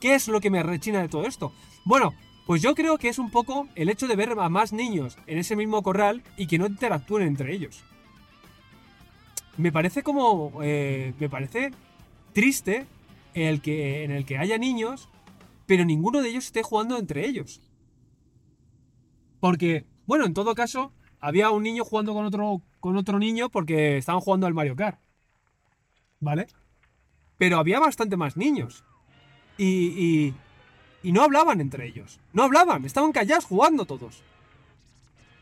¿Qué 0.00 0.14
es 0.14 0.28
lo 0.28 0.40
que 0.40 0.48
me 0.48 0.62
rechina 0.62 1.02
de 1.02 1.08
todo 1.08 1.26
esto? 1.26 1.52
Bueno, 1.84 2.14
pues 2.46 2.62
yo 2.62 2.76
creo 2.76 2.98
que 2.98 3.08
es 3.08 3.18
un 3.18 3.32
poco 3.32 3.66
el 3.74 3.88
hecho 3.88 4.06
de 4.06 4.14
ver 4.14 4.30
a 4.38 4.48
más 4.48 4.72
niños 4.72 5.18
en 5.26 5.38
ese 5.38 5.56
mismo 5.56 5.82
corral 5.82 6.22
y 6.36 6.46
que 6.46 6.58
no 6.58 6.66
interactúen 6.68 7.26
entre 7.26 7.52
ellos. 7.52 7.82
Me 9.56 9.72
parece 9.72 10.04
como... 10.04 10.52
Eh, 10.62 11.14
me 11.18 11.28
parece 11.28 11.72
triste 12.32 12.86
el 13.34 13.60
que, 13.60 14.04
en 14.04 14.12
el 14.12 14.24
que 14.24 14.38
haya 14.38 14.56
niños, 14.56 15.08
pero 15.66 15.84
ninguno 15.84 16.22
de 16.22 16.28
ellos 16.28 16.44
esté 16.44 16.62
jugando 16.62 16.96
entre 16.96 17.26
ellos. 17.26 17.60
Porque, 19.42 19.84
bueno, 20.06 20.24
en 20.24 20.34
todo 20.34 20.54
caso, 20.54 20.92
había 21.18 21.50
un 21.50 21.64
niño 21.64 21.84
jugando 21.84 22.14
con 22.14 22.24
otro, 22.24 22.62
con 22.78 22.96
otro 22.96 23.18
niño 23.18 23.48
porque 23.48 23.96
estaban 23.96 24.20
jugando 24.20 24.46
al 24.46 24.54
Mario 24.54 24.76
Kart. 24.76 25.00
¿Vale? 26.20 26.46
Pero 27.38 27.58
había 27.58 27.80
bastante 27.80 28.16
más 28.16 28.36
niños. 28.36 28.84
Y, 29.58 30.32
y, 31.02 31.12
no 31.12 31.24
hablaban 31.24 31.60
entre 31.60 31.88
ellos. 31.88 32.20
No 32.32 32.44
hablaban, 32.44 32.84
estaban 32.84 33.10
callados 33.10 33.44
jugando 33.44 33.84
todos. 33.84 34.22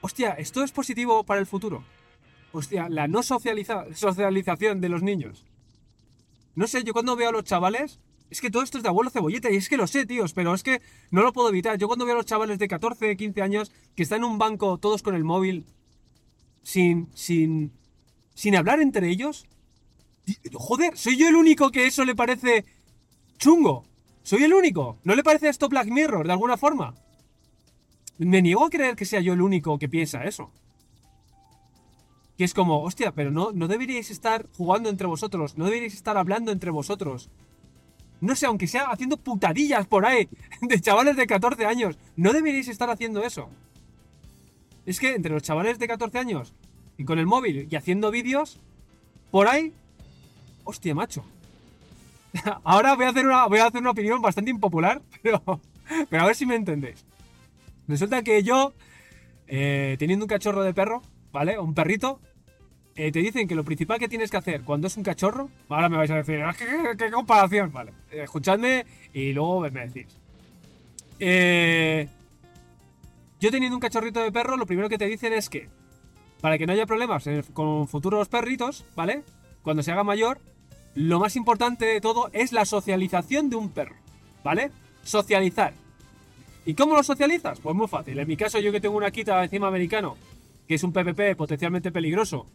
hostia, 0.00 0.30
esto 0.30 0.64
es 0.64 0.72
positivo 0.72 1.24
para 1.24 1.40
el 1.40 1.46
futuro. 1.46 1.84
Hostia, 2.52 2.88
la 2.88 3.06
no 3.06 3.22
socialización 3.22 4.80
de 4.80 4.88
los 4.88 5.02
niños. 5.02 5.44
No 6.54 6.66
sé, 6.66 6.84
yo 6.84 6.94
cuando 6.94 7.16
veo 7.16 7.28
a 7.28 7.32
los 7.32 7.44
chavales, 7.44 8.00
es 8.30 8.40
que 8.40 8.50
todo 8.50 8.62
esto 8.62 8.78
es 8.78 8.82
de 8.82 8.88
abuelo 8.88 9.10
cebolleta, 9.10 9.50
y 9.50 9.56
es 9.56 9.68
que 9.68 9.76
lo 9.76 9.86
sé, 9.86 10.06
tíos, 10.06 10.32
pero 10.32 10.54
es 10.54 10.62
que 10.62 10.80
no 11.10 11.22
lo 11.22 11.32
puedo 11.32 11.48
evitar. 11.48 11.76
Yo 11.78 11.88
cuando 11.88 12.04
veo 12.04 12.14
a 12.14 12.18
los 12.18 12.26
chavales 12.26 12.58
de 12.58 12.68
14, 12.68 13.16
15 13.16 13.42
años 13.42 13.72
que 13.96 14.04
están 14.04 14.18
en 14.18 14.24
un 14.24 14.38
banco 14.38 14.78
todos 14.78 15.02
con 15.02 15.14
el 15.14 15.24
móvil, 15.24 15.66
sin, 16.62 17.08
sin, 17.14 17.72
sin 18.34 18.56
hablar 18.56 18.80
entre 18.80 19.08
ellos, 19.08 19.46
joder, 20.52 20.96
soy 20.96 21.16
yo 21.16 21.28
el 21.28 21.34
único 21.34 21.70
que 21.70 21.86
eso 21.86 22.04
le 22.04 22.14
parece 22.14 22.64
chungo. 23.38 23.84
Soy 24.22 24.44
el 24.44 24.54
único. 24.54 24.98
¿No 25.02 25.14
le 25.14 25.24
parece 25.24 25.48
esto 25.48 25.68
Black 25.68 25.88
Mirror 25.88 26.26
de 26.26 26.32
alguna 26.32 26.56
forma? 26.56 26.94
Me 28.18 28.42
niego 28.42 28.64
a 28.64 28.70
creer 28.70 28.96
que 28.96 29.06
sea 29.06 29.20
yo 29.20 29.32
el 29.32 29.40
único 29.40 29.78
que 29.78 29.88
piensa 29.88 30.24
eso. 30.24 30.52
Que 32.36 32.44
es 32.44 32.54
como, 32.54 32.82
hostia, 32.82 33.12
pero 33.12 33.30
no, 33.30 33.50
no 33.52 33.66
deberíais 33.66 34.10
estar 34.10 34.46
jugando 34.56 34.88
entre 34.88 35.06
vosotros, 35.06 35.56
no 35.56 35.64
deberíais 35.64 35.94
estar 35.94 36.16
hablando 36.16 36.52
entre 36.52 36.70
vosotros. 36.70 37.30
No 38.20 38.36
sé, 38.36 38.46
aunque 38.46 38.66
sea 38.66 38.84
haciendo 38.84 39.16
putadillas 39.16 39.86
por 39.86 40.04
ahí 40.04 40.28
de 40.60 40.80
chavales 40.80 41.16
de 41.16 41.26
14 41.26 41.64
años, 41.66 41.98
no 42.16 42.32
deberíais 42.32 42.68
estar 42.68 42.90
haciendo 42.90 43.22
eso. 43.22 43.48
Es 44.86 45.00
que 45.00 45.14
entre 45.14 45.32
los 45.32 45.42
chavales 45.42 45.78
de 45.78 45.88
14 45.88 46.18
años 46.18 46.52
y 46.98 47.04
con 47.04 47.18
el 47.18 47.26
móvil 47.26 47.66
y 47.70 47.76
haciendo 47.76 48.10
vídeos, 48.10 48.60
por 49.30 49.48
ahí, 49.48 49.72
hostia, 50.64 50.94
macho. 50.94 51.24
Ahora 52.64 52.94
voy 52.94 53.06
a 53.06 53.10
hacer 53.10 53.26
una, 53.26 53.46
voy 53.46 53.58
a 53.58 53.66
hacer 53.66 53.80
una 53.80 53.90
opinión 53.90 54.20
bastante 54.20 54.50
impopular, 54.50 55.00
pero, 55.22 55.42
pero 56.08 56.22
a 56.22 56.26
ver 56.26 56.36
si 56.36 56.46
me 56.46 56.56
entendéis. 56.56 57.04
Resulta 57.88 58.22
que 58.22 58.42
yo, 58.42 58.72
eh, 59.48 59.96
teniendo 59.98 60.24
un 60.24 60.28
cachorro 60.28 60.62
de 60.62 60.74
perro, 60.74 61.02
¿vale? 61.32 61.58
Un 61.58 61.74
perrito, 61.74 62.20
eh, 62.96 63.12
te 63.12 63.20
dicen 63.20 63.46
que 63.46 63.54
lo 63.54 63.64
principal 63.64 63.98
que 63.98 64.08
tienes 64.08 64.30
que 64.30 64.36
hacer 64.36 64.62
cuando 64.62 64.86
es 64.86 64.96
un 64.96 65.02
cachorro, 65.02 65.48
ahora 65.68 65.88
me 65.88 65.96
vais 65.96 66.10
a 66.10 66.16
decir, 66.16 66.42
ah, 66.42 66.54
¿qué, 66.54 67.10
comparación? 67.10 67.72
Vale, 67.72 67.92
eh, 68.10 68.22
escuchadme 68.24 68.84
y 69.12 69.32
luego 69.32 69.60
me 69.70 69.86
decís. 69.86 70.16
Eh, 71.18 72.08
yo 73.40 73.50
teniendo 73.50 73.76
un 73.76 73.80
cachorrito 73.80 74.20
de 74.20 74.32
perro, 74.32 74.56
lo 74.56 74.66
primero 74.66 74.88
que 74.88 74.98
te 74.98 75.06
dicen 75.06 75.32
es 75.32 75.48
que, 75.48 75.68
para 76.40 76.58
que 76.58 76.66
no 76.66 76.72
haya 76.72 76.86
problemas 76.86 77.24
con 77.52 77.88
futuros 77.88 78.28
perritos, 78.28 78.84
¿vale? 78.94 79.22
Cuando 79.62 79.82
se 79.82 79.92
haga 79.92 80.04
mayor, 80.04 80.40
lo 80.94 81.20
más 81.20 81.36
importante 81.36 81.86
de 81.86 82.00
todo 82.00 82.30
es 82.32 82.52
la 82.52 82.64
socialización 82.64 83.48
de 83.50 83.56
un 83.56 83.70
perro, 83.70 83.96
¿vale? 84.42 84.70
Socializar. 85.04 85.72
¿Y 86.66 86.74
cómo 86.74 86.94
lo 86.94 87.02
socializas? 87.02 87.60
Pues 87.60 87.74
muy 87.74 87.88
fácil. 87.88 88.18
En 88.18 88.28
mi 88.28 88.36
caso, 88.36 88.58
yo 88.58 88.72
que 88.72 88.80
tengo 88.80 88.96
una 88.96 89.10
quita 89.10 89.42
encima 89.42 89.68
americano, 89.68 90.16
que 90.68 90.74
es 90.74 90.82
un 90.82 90.92
PPP 90.92 91.36
potencialmente 91.36 91.90
peligroso, 91.90 92.46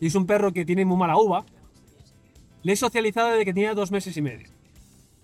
y 0.00 0.06
es 0.06 0.14
un 0.14 0.26
perro 0.26 0.52
que 0.52 0.64
tiene 0.64 0.84
muy 0.84 0.96
mala 0.96 1.16
uva, 1.16 1.44
le 2.62 2.72
he 2.72 2.76
socializado 2.76 3.30
desde 3.30 3.44
que 3.44 3.54
tenía 3.54 3.74
dos 3.74 3.90
meses 3.90 4.16
y 4.16 4.22
medio. 4.22 4.48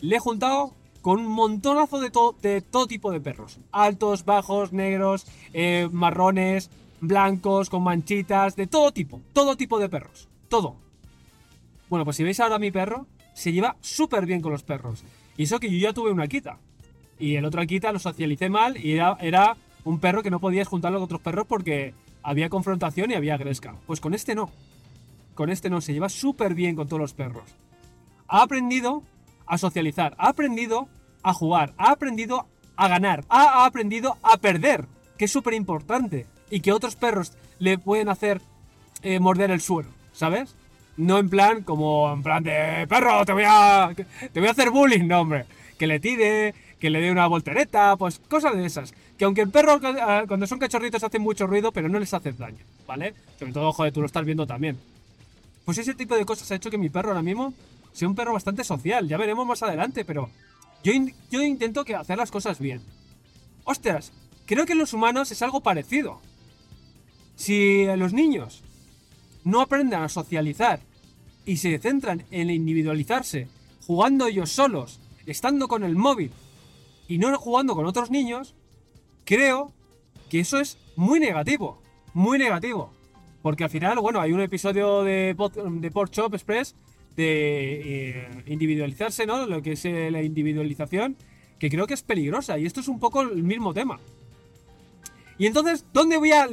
Le 0.00 0.17
he 0.17 0.19
juntado 0.19 0.75
con 1.00 1.21
un 1.21 1.26
montonazo 1.26 2.00
de, 2.00 2.11
de 2.41 2.61
todo 2.61 2.87
tipo 2.87 3.11
de 3.11 3.21
perros. 3.21 3.59
Altos, 3.73 4.25
bajos, 4.25 4.73
negros, 4.73 5.26
eh, 5.52 5.88
marrones, 5.93 6.71
blancos, 7.00 7.69
con 7.69 7.83
manchitas, 7.83 8.57
de 8.57 8.67
todo 8.67 8.93
tipo. 8.93 9.21
Todo 9.33 9.57
tipo 9.57 9.79
de 9.79 9.88
perros. 9.88 10.29
Todo. 10.49 10.76
Bueno, 11.91 12.05
pues 12.05 12.17
si 12.17 12.25
veis 12.25 12.41
ahora 12.41 12.55
a 12.55 12.61
mi 12.61 12.71
perro, 12.71 13.07
se 13.35 13.52
lleva 13.52 13.76
súper 13.81 14.25
bien 14.25 14.41
con 14.41 14.52
los 14.52 14.62
perros. 14.62 15.05
Y 15.37 15.45
eso 15.45 15.61
que 15.61 15.71
yo 15.71 15.79
ya 15.79 15.93
tuve 15.93 16.12
una 16.12 16.29
quita. 16.29 16.59
Y 17.19 17.37
el 17.37 17.45
otro 17.45 17.61
Akita 17.61 17.93
lo 17.93 17.99
socialicé 17.99 18.49
mal 18.49 18.76
y 18.83 18.93
era, 18.93 19.17
era 19.21 19.57
un 19.85 19.99
perro 19.99 20.23
que 20.23 20.31
no 20.31 20.41
podías 20.41 20.69
juntarlo 20.69 20.99
con 20.99 21.05
otros 21.05 21.21
perros 21.21 21.47
porque 21.47 21.95
había 22.23 22.49
confrontación 22.49 23.11
y 23.11 23.14
había 23.14 23.37
gresca. 23.37 23.75
Pues 23.87 24.00
con 24.00 24.14
este 24.14 24.35
no. 24.35 24.50
Con 25.35 25.50
este 25.50 25.71
no, 25.71 25.81
se 25.81 25.93
lleva 25.93 26.09
súper 26.09 26.55
bien 26.55 26.76
con 26.76 26.88
todos 26.88 27.00
los 27.00 27.14
perros. 27.14 27.45
Ha 28.29 28.43
aprendido 28.43 29.02
a 29.47 29.59
socializar, 29.59 30.14
ha 30.19 30.29
aprendido 30.29 30.88
a 31.23 31.33
jugar, 31.33 31.75
ha 31.76 31.91
aprendido 31.91 32.47
a 32.76 32.88
ganar, 32.88 33.25
ha 33.29 33.64
aprendido 33.64 34.19
a 34.23 34.37
perder, 34.38 34.87
que 35.19 35.26
es 35.26 35.31
súper 35.31 35.55
importante. 35.55 36.26
Y 36.50 36.61
que 36.61 36.73
otros 36.73 36.97
perros 36.97 37.33
le 37.59 37.79
pueden 37.79 38.09
hacer 38.09 38.41
eh, 39.02 39.21
morder 39.21 39.50
el 39.50 39.61
suelo, 39.61 39.88
¿sabes? 40.12 40.55
No 40.97 41.19
en 41.19 41.31
plan 41.31 41.62
como 41.62 42.12
en 42.12 42.23
plan 42.23 42.43
de 42.43 42.87
perro, 42.88 43.25
te 43.25 43.33
voy 43.33 43.45
a 43.47 43.95
te 44.33 44.41
voy 44.41 44.49
a 44.49 44.52
hacer 44.52 44.71
bullying, 44.71 45.07
no 45.07 45.21
hombre, 45.21 45.47
que 45.79 45.87
le 45.87 45.99
tire, 45.99 46.55
que 46.79 46.91
le 46.91 47.00
dé 47.00 47.11
una 47.11 47.26
voltereta, 47.26 47.97
pues 47.97 48.19
cosas 48.19 48.55
de 48.55 48.67
esas. 48.67 48.95
Que 49.23 49.26
aunque 49.26 49.43
el 49.43 49.50
perro 49.50 49.79
ah, 49.85 50.25
cuando 50.26 50.49
son 50.49 50.59
cachorritos 50.59 51.05
hacen 51.05 51.23
mucho 51.23 51.47
ruido, 51.47 51.71
pero 51.71 51.88
no 51.88 52.00
les 52.00 52.12
hace 52.12 52.33
daño, 52.33 52.59
¿vale? 52.88 53.14
Sobre 53.38 53.52
todo, 53.52 53.73
joder, 53.73 53.93
tú 53.93 54.00
lo 54.00 54.07
estás 54.07 54.25
viendo 54.25 54.49
también. 54.49 54.76
Pues 55.64 55.79
ese 55.79 55.95
tipo 55.95 56.17
de 56.17 56.25
cosas 56.25 56.50
ha 56.50 56.57
hecho 56.57 56.73
que 56.73 56.76
mi 56.76 56.88
perro 56.88 57.11
ahora 57.11 57.23
mismo 57.23 57.55
sea 57.93 58.09
un 58.09 58.17
perro 58.17 58.33
bastante 58.33 58.64
social. 58.64 59.07
Ya 59.07 59.17
veremos 59.17 59.47
más 59.47 59.62
adelante, 59.62 60.05
pero 60.05 60.29
yo, 60.83 60.93
yo 61.31 61.41
intento 61.41 61.85
que 61.85 61.95
hacer 61.95 62.19
las 62.19 62.33
cosas 62.33 62.59
bien. 62.59 62.83
Ostras, 63.62 64.11
creo 64.45 64.67
que 64.67 64.73
en 64.73 64.81
los 64.81 64.93
humanos 64.93 65.31
es 65.31 65.41
algo 65.41 65.61
parecido. 65.61 66.21
Si 67.37 67.87
los 67.97 68.12
niños 68.12 68.64
no 69.45 69.61
aprenden 69.61 70.00
a 70.00 70.09
socializar 70.09 70.81
y 71.47 71.59
se 71.59 71.79
centran 71.79 72.25
en 72.33 72.50
individualizarse, 72.50 73.47
jugando 73.87 74.26
ellos 74.26 74.50
solos, 74.50 74.99
estando 75.26 75.69
con 75.69 75.85
el 75.85 75.95
móvil 75.95 76.33
y 77.07 77.19
no 77.19 77.38
jugando 77.38 77.76
con 77.76 77.87
otros 77.87 78.11
niños, 78.11 78.57
creo 79.25 79.73
que 80.31 80.41
eso 80.41 80.59
es 80.59 80.79
muy 80.97 81.21
negativo. 81.21 81.81
Muy 82.14 82.38
negativo. 82.38 82.93
Porque 83.43 83.64
al 83.64 83.71
final, 83.71 83.99
bueno, 83.99 84.21
hay 84.21 84.33
un 84.33 84.41
episodio 84.41 85.02
de, 85.02 85.35
de 85.35 85.88
Express 86.33 86.75
de 87.17 88.11
eh, 88.11 88.45
individualizarse, 88.47 89.26
¿no? 89.26 89.47
Lo 89.47 89.61
que 89.62 89.73
es 89.73 89.85
eh, 89.85 90.11
la 90.11 90.23
individualización, 90.23 91.17
que 91.59 91.69
creo 91.69 91.87
que 91.87 91.95
es 91.95 92.02
peligrosa. 92.02 92.59
Y 92.59 92.67
esto 92.67 92.81
es 92.81 92.88
un 92.88 92.99
poco 92.99 93.23
el 93.23 93.43
mismo 93.43 93.75
tema. 93.75 93.99
Y 95.38 95.47
entonces, 95.47 95.85
¿dónde 95.93 96.19
voy 96.19 96.33
a, 96.33 96.47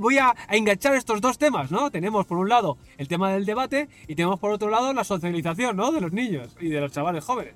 voy 0.00 0.18
a, 0.18 0.34
enganchar 0.50 0.94
estos 0.94 1.20
dos 1.20 1.38
temas, 1.38 1.70
no? 1.70 1.90
Tenemos 1.90 2.26
por 2.26 2.38
un 2.38 2.48
lado 2.48 2.78
el 2.96 3.06
tema 3.06 3.30
del 3.30 3.44
debate 3.44 3.88
y 4.08 4.14
tenemos 4.14 4.40
por 4.40 4.50
otro 4.50 4.70
lado 4.70 4.92
la 4.92 5.04
socialización, 5.04 5.76
¿no? 5.76 5.92
De 5.92 6.00
los 6.00 6.12
niños 6.12 6.56
y 6.60 6.68
de 6.68 6.80
los 6.80 6.90
chavales 6.90 7.24
jóvenes. 7.24 7.54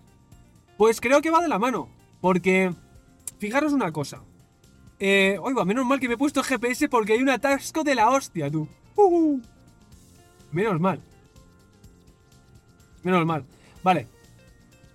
Pues 0.77 1.01
creo 1.01 1.21
que 1.21 1.31
va 1.31 1.43
de 1.43 1.49
la 1.49 1.59
mano. 1.59 1.89
Porque, 2.21 2.73
fijaros 3.39 3.73
una 3.73 3.91
cosa. 3.91 4.23
Eh, 5.05 5.37
oiga, 5.43 5.65
menos 5.65 5.85
mal 5.85 5.99
que 5.99 6.07
me 6.07 6.15
he 6.15 6.17
puesto 6.17 6.45
GPS 6.45 6.89
porque 6.89 7.15
hay 7.15 7.23
un 7.23 7.29
atasco 7.29 7.83
de 7.83 7.97
la 7.97 8.09
hostia, 8.09 8.49
tú. 8.49 8.69
Uh, 8.95 9.41
menos 10.53 10.79
mal. 10.79 11.01
Menos 13.03 13.27
mal. 13.27 13.45
Vale. 13.83 14.07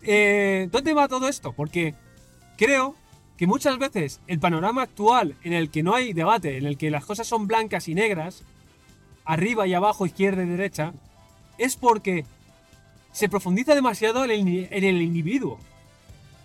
Eh, 0.03 0.69
¿Dónde 0.71 0.93
va 0.93 1.09
todo 1.09 1.27
esto? 1.27 1.51
Porque 1.51 1.93
creo 2.55 2.95
que 3.35 3.47
muchas 3.47 3.77
veces 3.79 4.21
el 4.27 4.39
panorama 4.39 4.83
actual 4.83 5.35
en 5.43 5.51
el 5.51 5.69
que 5.69 5.83
no 5.83 5.93
hay 5.93 6.13
debate, 6.13 6.57
en 6.57 6.65
el 6.65 6.77
que 6.77 6.89
las 6.89 7.03
cosas 7.03 7.27
son 7.27 7.45
blancas 7.45 7.89
y 7.89 7.93
negras, 7.93 8.45
arriba 9.25 9.67
y 9.67 9.73
abajo, 9.73 10.05
izquierda 10.05 10.41
y 10.41 10.47
derecha, 10.47 10.93
es 11.57 11.75
porque 11.75 12.23
se 13.11 13.27
profundiza 13.27 13.75
demasiado 13.75 14.23
en 14.23 14.31
el, 14.31 14.67
en 14.71 14.83
el 14.85 15.01
individuo. 15.01 15.59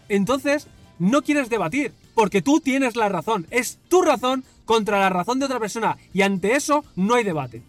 Entonces, 0.09 0.67
no 0.99 1.23
quieres 1.23 1.49
debatir, 1.49 1.93
porque 2.15 2.43
tú 2.43 2.61
tienes 2.61 2.97
la 2.97 3.09
razón. 3.09 3.47
Es 3.51 3.79
tu 3.89 4.03
razón 4.03 4.45
contra 4.65 5.01
la 5.01 5.11
razón 5.11 5.39
de 5.39 5.47
otra 5.47 5.61
persona. 5.61 5.97
Y 6.13 6.23
ante 6.23 6.55
eso 6.55 6.85
no 6.97 7.15
hay 7.15 7.25
debate. 7.25 7.63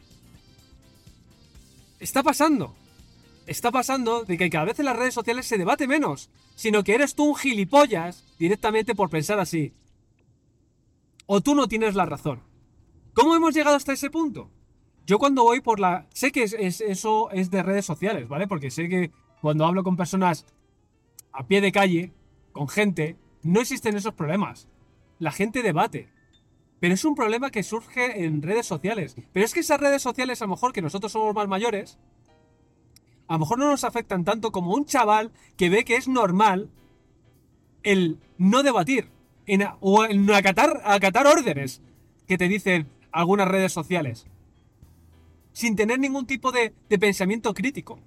Está 2.00 2.24
pasando. 2.24 2.76
Está 3.46 3.72
pasando 3.72 4.24
de 4.24 4.38
que 4.38 4.50
cada 4.50 4.66
vez 4.66 4.80
en 4.80 4.86
las 4.86 4.98
redes 4.98 5.14
sociales 5.14 5.46
se 5.46 5.58
debate 5.58 5.88
menos, 5.88 6.30
sino 6.56 6.84
que 6.84 6.96
eres 6.96 7.16
tú 7.16 7.26
un 7.26 7.36
gilipollas 7.36 8.24
directamente 8.40 8.96
por 8.96 9.10
pensar 9.10 9.40
así. 9.40 9.74
O 11.26 11.42
tú 11.42 11.56
no 11.56 11.68
tienes 11.68 11.96
la 11.96 12.06
razón. 12.06 12.42
¿Cómo 13.14 13.36
hemos 13.36 13.54
llegado 13.54 13.76
hasta 13.76 13.94
ese 13.94 14.10
punto? 14.10 14.50
Yo 15.06 15.20
cuando 15.20 15.44
voy 15.44 15.62
por 15.62 15.80
la... 15.80 16.08
Sé 16.14 16.32
que 16.32 16.44
eso 16.44 17.32
es 17.32 17.52
de 17.52 17.64
redes 17.64 17.86
sociales, 17.86 18.28
¿vale? 18.28 18.48
Porque 18.48 18.72
sé 18.72 18.88
que 18.88 19.12
cuando 19.42 19.66
hablo 19.66 19.84
con 19.84 19.98
personas 19.98 20.46
a 21.34 21.46
pie 21.46 21.60
de 21.60 21.72
calle, 21.72 22.14
con 22.54 22.70
gente, 22.70 23.18
no 23.44 23.62
existen 23.62 23.96
esos 23.96 24.14
problemas. 24.14 24.68
La 25.20 25.32
gente 25.32 25.62
debate. 25.62 26.10
Pero 26.80 26.94
es 26.94 27.06
un 27.06 27.16
problema 27.16 27.50
que 27.50 27.64
surge 27.64 28.26
en 28.26 28.42
redes 28.42 28.66
sociales. 28.66 29.16
Pero 29.32 29.46
es 29.46 29.54
que 29.54 29.62
esas 29.62 29.80
redes 29.80 30.02
sociales, 30.02 30.42
a 30.42 30.46
lo 30.46 30.52
mejor 30.52 30.74
que 30.74 30.82
nosotros 30.82 31.12
somos 31.12 31.34
más 31.34 31.48
mayores, 31.48 31.98
a 33.28 33.34
lo 33.34 33.40
mejor 33.40 33.60
no 33.60 33.70
nos 33.70 33.84
afectan 33.84 34.26
tanto 34.26 34.52
como 34.52 34.74
un 34.74 34.86
chaval 34.86 35.32
que 35.56 35.70
ve 35.70 35.86
que 35.86 35.96
es 35.96 36.08
normal 36.08 36.70
el 37.84 38.20
no 38.38 38.64
debatir 38.64 39.10
o 39.80 40.06
el 40.06 40.26
no 40.26 40.36
acatar, 40.36 40.82
acatar 40.86 41.28
órdenes 41.28 41.82
que 42.28 42.38
te 42.38 42.48
dicen 42.48 42.88
algunas 43.12 43.48
redes 43.48 43.72
sociales. 43.72 44.28
Sin 45.52 45.76
tener 45.76 46.00
ningún 46.00 46.26
tipo 46.26 46.52
de, 46.52 46.74
de 46.90 47.00
pensamiento 47.00 47.54
crítico. 47.54 48.00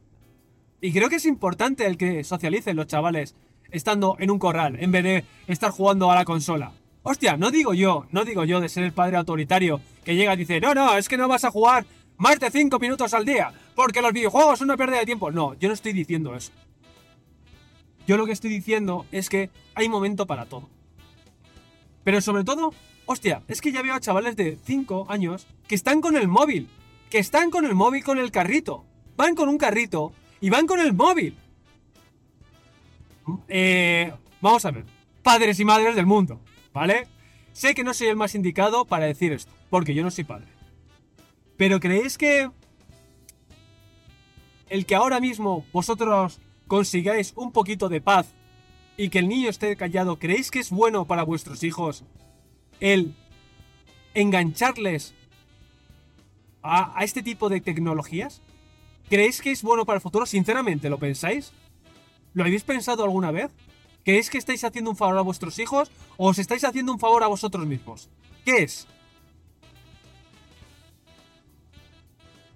Y 0.80 0.92
creo 0.92 1.08
que 1.08 1.16
es 1.16 1.26
importante 1.26 1.86
el 1.86 1.96
que 1.96 2.24
socialicen 2.24 2.76
los 2.76 2.86
chavales 2.86 3.36
estando 3.70 4.16
en 4.18 4.30
un 4.30 4.38
corral 4.38 4.76
en 4.80 4.92
vez 4.92 5.04
de 5.04 5.24
estar 5.46 5.70
jugando 5.70 6.10
a 6.10 6.14
la 6.14 6.24
consola 6.24 6.72
Hostia, 7.08 7.36
no 7.36 7.52
digo 7.52 7.72
yo, 7.72 8.06
no 8.10 8.24
digo 8.24 8.44
yo 8.44 8.60
de 8.60 8.68
ser 8.68 8.82
el 8.82 8.92
padre 8.92 9.16
autoritario 9.16 9.80
que 10.04 10.16
llega 10.16 10.34
y 10.34 10.38
dice, 10.38 10.60
no, 10.60 10.74
no, 10.74 10.96
es 10.96 11.08
que 11.08 11.16
no 11.16 11.28
vas 11.28 11.44
a 11.44 11.52
jugar 11.52 11.86
más 12.16 12.40
de 12.40 12.50
5 12.50 12.80
minutos 12.80 13.14
al 13.14 13.24
día, 13.24 13.52
porque 13.76 14.02
los 14.02 14.12
videojuegos 14.12 14.58
son 14.58 14.70
una 14.70 14.76
pérdida 14.76 14.98
de 14.98 15.06
tiempo. 15.06 15.30
No, 15.30 15.54
yo 15.54 15.68
no 15.68 15.74
estoy 15.74 15.92
diciendo 15.92 16.34
eso. 16.34 16.50
Yo 18.08 18.16
lo 18.16 18.26
que 18.26 18.32
estoy 18.32 18.50
diciendo 18.50 19.06
es 19.12 19.28
que 19.28 19.50
hay 19.76 19.88
momento 19.88 20.26
para 20.26 20.46
todo. 20.46 20.68
Pero 22.02 22.20
sobre 22.20 22.42
todo, 22.42 22.74
hostia, 23.04 23.44
es 23.46 23.60
que 23.60 23.70
ya 23.70 23.82
veo 23.82 23.94
a 23.94 24.00
chavales 24.00 24.34
de 24.34 24.58
5 24.64 25.06
años 25.08 25.46
que 25.68 25.76
están 25.76 26.00
con 26.00 26.16
el 26.16 26.26
móvil. 26.26 26.68
Que 27.08 27.18
están 27.18 27.52
con 27.52 27.64
el 27.64 27.76
móvil 27.76 28.02
con 28.02 28.18
el 28.18 28.32
carrito. 28.32 28.84
Van 29.16 29.36
con 29.36 29.48
un 29.48 29.58
carrito 29.58 30.12
y 30.40 30.50
van 30.50 30.66
con 30.66 30.80
el 30.80 30.92
móvil. 30.92 31.36
Eh, 33.48 34.12
vamos 34.40 34.64
a 34.64 34.70
ver. 34.70 34.84
Padres 35.22 35.58
y 35.58 35.64
madres 35.64 35.96
del 35.96 36.06
mundo, 36.06 36.40
¿vale? 36.72 37.08
Sé 37.52 37.74
que 37.74 37.84
no 37.84 37.94
soy 37.94 38.08
el 38.08 38.16
más 38.16 38.34
indicado 38.34 38.84
para 38.84 39.06
decir 39.06 39.32
esto, 39.32 39.52
porque 39.70 39.94
yo 39.94 40.02
no 40.02 40.10
soy 40.10 40.24
padre. 40.24 40.48
Pero 41.56 41.80
¿creéis 41.80 42.18
que 42.18 42.50
el 44.68 44.86
que 44.86 44.94
ahora 44.94 45.20
mismo 45.20 45.64
vosotros 45.72 46.38
consigáis 46.66 47.32
un 47.36 47.52
poquito 47.52 47.88
de 47.88 48.00
paz 48.00 48.34
y 48.96 49.08
que 49.08 49.18
el 49.18 49.28
niño 49.28 49.48
esté 49.48 49.76
callado, 49.76 50.18
¿creéis 50.18 50.50
que 50.50 50.58
es 50.58 50.70
bueno 50.70 51.06
para 51.06 51.22
vuestros 51.22 51.62
hijos 51.62 52.04
el 52.80 53.14
engancharles 54.14 55.14
a, 56.62 56.98
a 56.98 57.04
este 57.04 57.22
tipo 57.22 57.48
de 57.48 57.60
tecnologías? 57.60 58.42
¿Creéis 59.08 59.40
que 59.40 59.52
es 59.52 59.62
bueno 59.62 59.84
para 59.86 59.96
el 59.96 60.02
futuro? 60.02 60.26
Sinceramente, 60.26 60.90
¿lo 60.90 60.98
pensáis? 60.98 61.52
¿Lo 62.36 62.44
habéis 62.44 62.64
pensado 62.64 63.02
alguna 63.02 63.30
vez? 63.30 63.50
¿Creéis 64.04 64.28
que 64.28 64.36
estáis 64.36 64.62
haciendo 64.62 64.90
un 64.90 64.96
favor 64.96 65.16
a 65.16 65.22
vuestros 65.22 65.58
hijos 65.58 65.90
o 66.18 66.28
os 66.28 66.38
estáis 66.38 66.64
haciendo 66.64 66.92
un 66.92 66.98
favor 66.98 67.24
a 67.24 67.28
vosotros 67.28 67.66
mismos? 67.66 68.10
¿Qué 68.44 68.62
es? 68.62 68.86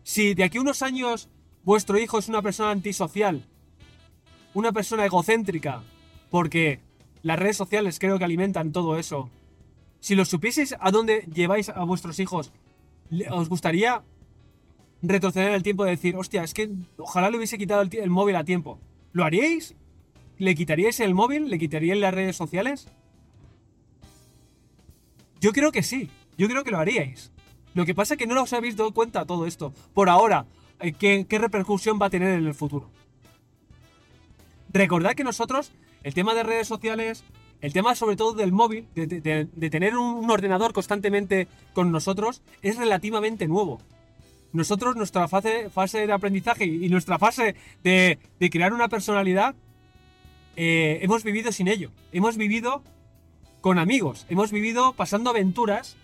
Si 0.03 0.35
de 0.35 0.45
aquí 0.45 0.59
a 0.59 0.61
unos 0.61 0.83
años 0.83 1.31
vuestro 1.65 1.99
hijo 1.99 2.19
es 2.19 2.29
una 2.29 2.43
persona 2.43 2.73
antisocial, 2.73 3.43
una 4.53 4.71
persona 4.71 5.07
egocéntrica, 5.07 5.83
porque 6.29 6.81
las 7.23 7.39
redes 7.39 7.57
sociales 7.57 7.99
creo 7.99 8.19
que 8.19 8.25
alimentan 8.25 8.73
todo 8.73 8.99
eso, 8.99 9.31
si 10.01 10.15
lo 10.15 10.27
supieseis 10.27 10.77
a 10.79 10.91
dónde 10.91 11.27
lleváis 11.33 11.71
a 11.71 11.85
vuestros 11.85 12.19
hijos, 12.21 12.53
¿os 13.31 13.49
gustaría 13.49 14.03
retroceder 15.01 15.53
el 15.53 15.63
tiempo 15.63 15.85
de 15.85 15.93
decir, 15.93 16.17
hostia, 16.17 16.45
es 16.45 16.53
que 16.53 16.69
ojalá 16.99 17.31
le 17.31 17.39
hubiese 17.39 17.57
quitado 17.57 17.81
el, 17.81 17.97
el 17.97 18.11
móvil 18.11 18.37
a 18.37 18.45
tiempo? 18.45 18.79
¿Lo 19.13 19.25
haríais? 19.25 19.75
¿Le 20.39 20.55
quitaríais 20.55 21.01
el 21.01 21.15
móvil? 21.15 21.51
¿Le 21.51 21.59
quitaríais 21.59 21.99
las 21.99 22.15
redes 22.15 22.37
sociales? 22.37 22.89
Yo 25.41 25.53
creo 25.53 25.73
que 25.73 25.83
sí. 25.83 26.11
Yo 26.39 26.49
creo 26.49 26.65
que 26.65 26.71
lo 26.71 26.79
haríais. 26.79 27.33
Lo 27.75 27.85
que 27.85 27.95
pasa 27.95 28.15
es 28.15 28.19
que 28.19 28.27
no 28.27 28.43
os 28.43 28.53
habéis 28.53 28.77
dado 28.77 28.93
cuenta 28.93 29.27
todo 29.27 29.47
esto. 29.47 29.73
Por 29.95 30.09
ahora, 30.09 30.47
eh, 30.81 30.93
¿qué, 30.93 31.27
qué 31.29 31.39
repercusión 31.39 31.99
va 32.01 32.07
a 32.07 32.11
tener 32.11 32.39
en 32.39 32.47
el 32.47 32.55
futuro? 32.55 32.91
Recordad 34.73 35.15
que 35.15 35.25
nosotros, 35.25 35.73
el 36.03 36.15
tema 36.15 36.35
de 36.35 36.43
redes 36.43 36.69
sociales, 36.69 37.25
el 37.61 37.73
tema 37.73 37.95
sobre 37.95 38.17
todo 38.17 38.33
del 38.33 38.53
móvil, 38.53 38.87
de, 38.95 39.71
tener 39.71 39.97
un 39.97 40.31
ordenador 40.31 40.73
constantemente 40.73 41.49
con 41.75 41.93
nosotros, 41.93 42.43
es 42.63 42.77
relativamente 42.77 43.49
nuevo. 43.49 43.81
Nosotros, 44.53 44.97
nuestra 44.97 45.29
fase, 45.29 46.07
de 46.07 46.13
aprendizaje 46.13 46.65
y 46.65 46.89
nuestra 46.89 47.19
fase 47.19 47.55
de, 47.85 48.19
de 48.41 48.51
crear 48.51 48.73
una 48.73 48.89
personalidad, 48.89 49.55
eh, 50.57 50.99
hemos 51.03 51.23
vivido 51.23 51.53
sin 51.53 51.69
ello. 51.69 51.91
Hemos 52.13 52.37
vivido 52.37 52.83
con 53.61 53.79
amigos, 53.79 54.27
hemos 54.29 54.51
vivido 54.51 54.93
pasando 54.95 55.31
aventuras 55.31 55.97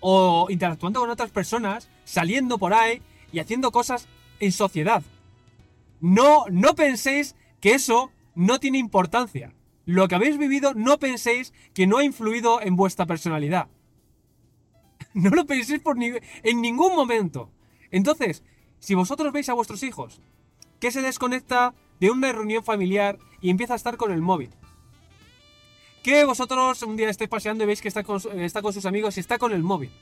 o 0.00 0.48
interactuando 0.50 0.98
con 1.00 1.10
otras 1.10 1.30
personas, 1.30 1.88
saliendo 2.04 2.58
por 2.58 2.74
ahí 2.74 3.02
y 3.32 3.38
haciendo 3.38 3.70
cosas 3.70 4.08
en 4.40 4.50
sociedad. 4.50 5.02
No, 6.00 6.46
no 6.50 6.74
penséis 6.74 7.36
que 7.60 7.74
eso 7.74 8.10
no 8.34 8.58
tiene 8.58 8.78
importancia. 8.78 9.54
Lo 9.84 10.08
que 10.08 10.16
habéis 10.16 10.38
vivido 10.38 10.74
no 10.74 10.98
penséis 10.98 11.52
que 11.74 11.86
no 11.86 11.98
ha 11.98 12.04
influido 12.04 12.60
en 12.60 12.74
vuestra 12.76 13.06
personalidad. 13.06 13.68
No 15.14 15.30
lo 15.30 15.44
penséis 15.46 15.80
por 15.80 15.96
ni- 15.98 16.12
en 16.42 16.60
ningún 16.62 16.94
momento. 16.96 17.50
Entonces, 17.92 18.42
si 18.80 18.94
vosotros 18.94 19.32
veis 19.32 19.48
a 19.48 19.54
vuestros 19.54 19.84
hijos 19.84 20.20
que 20.80 20.90
se 20.90 21.02
desconecta 21.02 21.74
de 22.00 22.10
una 22.10 22.32
reunión 22.32 22.64
familiar 22.64 23.18
y 23.40 23.50
empieza 23.50 23.74
a 23.74 23.76
estar 23.76 23.96
con 23.96 24.10
el 24.10 24.20
móvil, 24.20 24.50
que 26.02 26.24
vosotros 26.24 26.82
un 26.82 26.96
día 26.96 27.08
estéis 27.08 27.30
paseando 27.30 27.62
y 27.62 27.68
veis 27.68 27.80
que 27.80 27.86
está 27.86 28.02
con, 28.02 28.18
sus 28.18 28.86
amigos 28.86 29.16
y 29.16 29.20
está 29.20 29.38
con 29.38 29.52
el 29.52 29.62
móvil, 29.62 29.92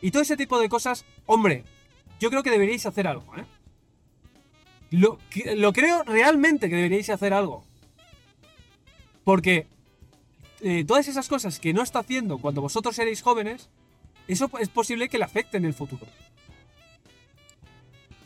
y 0.00 0.12
todo 0.12 0.22
ese 0.22 0.36
tipo 0.36 0.60
de 0.60 0.68
cosas, 0.68 1.04
hombre, 1.26 1.64
yo 2.20 2.30
creo 2.30 2.44
que 2.44 2.50
deberíais 2.50 2.86
hacer 2.86 3.08
algo, 3.08 3.34
¿eh? 3.36 3.44
Lo, 4.90 5.18
creo 5.72 6.02
realmente 6.04 6.68
que 6.70 6.76
deberíais 6.76 7.10
hacer 7.10 7.34
algo. 7.34 7.64
Porque 9.24 9.66
eh, 10.60 10.84
todas 10.86 11.08
esas 11.08 11.28
cosas 11.28 11.60
que 11.60 11.74
no 11.74 11.82
está 11.82 11.98
haciendo 11.98 12.38
cuando 12.38 12.62
vosotros 12.62 12.98
erais 12.98 13.20
jóvenes, 13.20 13.68
eso 14.28 14.50
es 14.60 14.68
posible 14.68 15.08
que 15.08 15.18
le 15.18 15.24
afecte 15.24 15.58
en 15.58 15.66
el 15.66 15.74
futuro. 15.74 16.06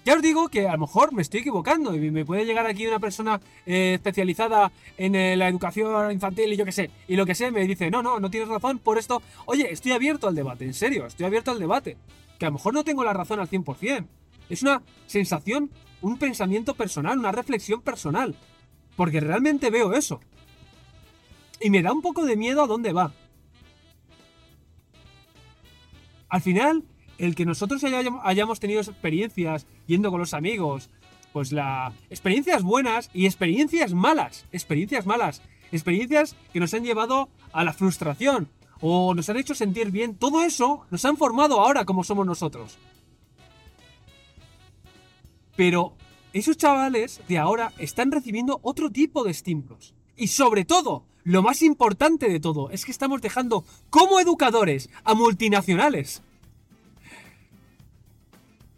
Ya 0.04 0.14
os 0.14 0.22
digo 0.22 0.48
que 0.48 0.66
a 0.66 0.72
lo 0.72 0.78
mejor 0.78 1.12
me 1.12 1.22
estoy 1.22 1.40
equivocando 1.40 1.94
y 1.94 2.10
me 2.10 2.24
puede 2.24 2.44
llegar 2.44 2.66
aquí 2.66 2.86
una 2.86 2.98
persona 2.98 3.40
eh, 3.66 3.94
especializada 3.94 4.72
en 4.96 5.14
eh, 5.14 5.36
la 5.36 5.48
educación 5.48 6.10
infantil 6.10 6.52
y 6.52 6.56
yo 6.56 6.64
qué 6.64 6.72
sé, 6.72 6.90
y 7.06 7.14
lo 7.14 7.24
que 7.24 7.36
sé 7.36 7.52
me 7.52 7.64
dice, 7.66 7.88
no, 7.88 8.02
no, 8.02 8.18
no 8.18 8.28
tienes 8.28 8.48
razón 8.48 8.80
por 8.80 8.98
esto. 8.98 9.22
Oye, 9.46 9.72
estoy 9.72 9.92
abierto 9.92 10.26
al 10.26 10.34
debate, 10.34 10.64
en 10.64 10.74
serio, 10.74 11.06
estoy 11.06 11.26
abierto 11.26 11.52
al 11.52 11.60
debate. 11.60 11.96
Que 12.38 12.46
a 12.46 12.48
lo 12.48 12.54
mejor 12.54 12.74
no 12.74 12.82
tengo 12.82 13.04
la 13.04 13.12
razón 13.12 13.38
al 13.38 13.48
100%. 13.48 14.06
Es 14.48 14.62
una 14.62 14.82
sensación, 15.06 15.70
un 16.00 16.18
pensamiento 16.18 16.74
personal, 16.74 17.18
una 17.18 17.30
reflexión 17.30 17.80
personal. 17.80 18.34
Porque 18.96 19.20
realmente 19.20 19.70
veo 19.70 19.94
eso. 19.94 20.20
Y 21.60 21.70
me 21.70 21.80
da 21.80 21.92
un 21.92 22.02
poco 22.02 22.24
de 22.24 22.36
miedo 22.36 22.62
a 22.62 22.66
dónde 22.66 22.92
va. 22.92 23.12
Al 26.28 26.40
final, 26.40 26.82
el 27.22 27.34
que 27.34 27.46
nosotros 27.46 27.82
hayam- 27.84 28.20
hayamos 28.24 28.58
tenido 28.60 28.80
experiencias 28.80 29.66
yendo 29.86 30.10
con 30.10 30.20
los 30.20 30.34
amigos, 30.34 30.90
pues 31.32 31.52
la 31.52 31.92
experiencias 32.10 32.62
buenas 32.62 33.10
y 33.14 33.26
experiencias 33.26 33.94
malas, 33.94 34.44
experiencias 34.52 35.06
malas, 35.06 35.40
experiencias 35.70 36.36
que 36.52 36.60
nos 36.60 36.74
han 36.74 36.84
llevado 36.84 37.28
a 37.52 37.64
la 37.64 37.72
frustración 37.72 38.48
o 38.80 39.14
nos 39.14 39.28
han 39.30 39.36
hecho 39.36 39.54
sentir 39.54 39.90
bien, 39.92 40.16
todo 40.16 40.42
eso 40.42 40.84
nos 40.90 41.04
han 41.04 41.16
formado 41.16 41.60
ahora 41.60 41.84
como 41.84 42.02
somos 42.02 42.26
nosotros. 42.26 42.76
Pero 45.56 45.94
esos 46.32 46.56
chavales 46.56 47.20
de 47.28 47.38
ahora 47.38 47.72
están 47.78 48.10
recibiendo 48.10 48.58
otro 48.62 48.90
tipo 48.90 49.22
de 49.22 49.30
estímulos. 49.30 49.94
Y 50.16 50.26
sobre 50.26 50.64
todo, 50.64 51.04
lo 51.24 51.42
más 51.42 51.62
importante 51.62 52.28
de 52.28 52.40
todo, 52.40 52.70
es 52.70 52.84
que 52.84 52.90
estamos 52.90 53.22
dejando 53.22 53.64
como 53.90 54.18
educadores 54.18 54.90
a 55.04 55.14
multinacionales. 55.14 56.22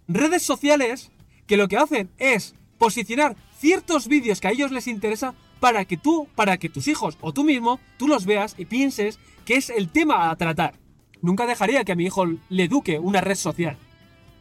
Redes 0.08 0.42
sociales 0.42 1.10
que 1.46 1.56
lo 1.56 1.68
que 1.68 1.76
hacen 1.76 2.10
es 2.18 2.54
posicionar 2.78 3.36
ciertos 3.58 4.08
vídeos 4.08 4.40
que 4.40 4.48
a 4.48 4.52
ellos 4.52 4.70
les 4.70 4.86
interesa 4.86 5.34
para 5.60 5.84
que 5.84 5.96
tú, 5.96 6.28
para 6.34 6.58
que 6.58 6.68
tus 6.68 6.88
hijos 6.88 7.16
o 7.20 7.32
tú 7.32 7.44
mismo, 7.44 7.80
tú 7.96 8.06
los 8.06 8.26
veas 8.26 8.54
y 8.58 8.66
pienses 8.66 9.18
que 9.46 9.56
es 9.56 9.70
el 9.70 9.88
tema 9.88 10.30
a 10.30 10.36
tratar. 10.36 10.74
Nunca 11.22 11.46
dejaría 11.46 11.84
que 11.84 11.92
a 11.92 11.94
mi 11.94 12.04
hijo 12.04 12.26
le 12.26 12.64
eduque 12.64 12.98
una 12.98 13.22
red 13.22 13.36
social. 13.36 13.78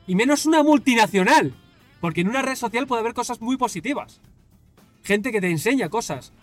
Y 0.06 0.16
menos 0.16 0.46
una 0.46 0.64
multinacional. 0.64 1.56
Porque 2.02 2.20
en 2.20 2.28
una 2.28 2.42
red 2.42 2.56
social 2.56 2.86
puede 2.86 3.00
haber 3.00 3.14
cosas 3.14 3.40
muy 3.40 3.56
positivas. 3.56 4.20
Gente 5.04 5.32
que 5.32 5.40
te 5.40 5.50
enseña 5.50 5.88
cosas. 5.88 6.34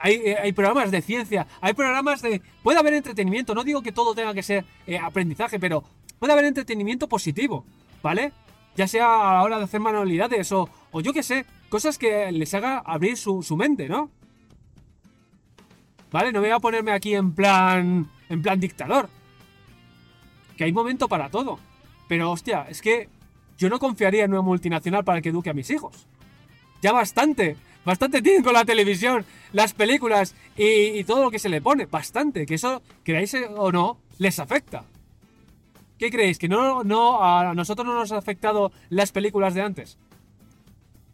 Hay, 0.00 0.14
eh, 0.14 0.36
hay 0.42 0.52
programas 0.52 0.90
de 0.90 1.00
ciencia, 1.00 1.46
hay 1.60 1.74
programas 1.74 2.22
de... 2.22 2.42
Puede 2.64 2.80
haber 2.80 2.94
entretenimiento, 2.94 3.54
no 3.54 3.62
digo 3.62 3.82
que 3.82 3.92
todo 3.92 4.16
tenga 4.16 4.34
que 4.34 4.42
ser 4.42 4.64
eh, 4.88 4.98
aprendizaje, 4.98 5.60
pero 5.60 5.84
puede 6.18 6.32
haber 6.32 6.46
entretenimiento 6.46 7.08
positivo, 7.08 7.64
¿vale? 8.02 8.32
Ya 8.76 8.88
sea 8.88 9.30
a 9.30 9.34
la 9.34 9.42
hora 9.42 9.58
de 9.58 9.64
hacer 9.64 9.80
manualidades 9.80 10.50
o, 10.52 10.68
o 10.90 11.00
yo 11.00 11.12
qué 11.12 11.22
sé, 11.22 11.44
cosas 11.68 11.98
que 11.98 12.32
les 12.32 12.52
haga 12.54 12.78
abrir 12.78 13.16
su, 13.16 13.42
su 13.42 13.56
mente, 13.56 13.88
¿no? 13.88 14.10
¿Vale? 16.10 16.32
No 16.32 16.40
voy 16.40 16.50
a 16.50 16.58
ponerme 16.58 16.92
aquí 16.92 17.14
en 17.14 17.32
plan... 17.32 18.10
en 18.28 18.42
plan 18.42 18.60
dictador. 18.60 19.08
Que 20.56 20.64
hay 20.64 20.72
momento 20.72 21.08
para 21.08 21.30
todo. 21.30 21.58
Pero 22.08 22.30
hostia, 22.30 22.66
es 22.68 22.82
que 22.82 23.08
yo 23.56 23.70
no 23.70 23.78
confiaría 23.78 24.24
en 24.24 24.32
una 24.32 24.42
multinacional 24.42 25.04
para 25.04 25.22
que 25.22 25.30
eduque 25.30 25.48
a 25.48 25.54
mis 25.54 25.70
hijos. 25.70 26.06
Ya 26.82 26.92
bastante, 26.92 27.56
bastante 27.84 28.20
tienen 28.20 28.42
con 28.42 28.52
la 28.52 28.64
televisión, 28.64 29.24
las 29.52 29.72
películas 29.72 30.34
y, 30.56 30.98
y 30.98 31.04
todo 31.04 31.22
lo 31.22 31.30
que 31.30 31.38
se 31.38 31.48
le 31.48 31.62
pone. 31.62 31.86
Bastante, 31.86 32.44
que 32.44 32.54
eso, 32.54 32.82
creáis 33.04 33.34
o 33.56 33.72
no, 33.72 33.98
les 34.18 34.38
afecta. 34.38 34.84
¿Qué 36.02 36.10
creéis? 36.10 36.36
¿Que 36.36 36.48
no, 36.48 36.82
no, 36.82 37.22
a 37.22 37.54
nosotros 37.54 37.86
no 37.86 37.94
nos 37.94 38.10
ha 38.10 38.18
afectado 38.18 38.72
las 38.88 39.12
películas 39.12 39.54
de 39.54 39.62
antes? 39.62 39.98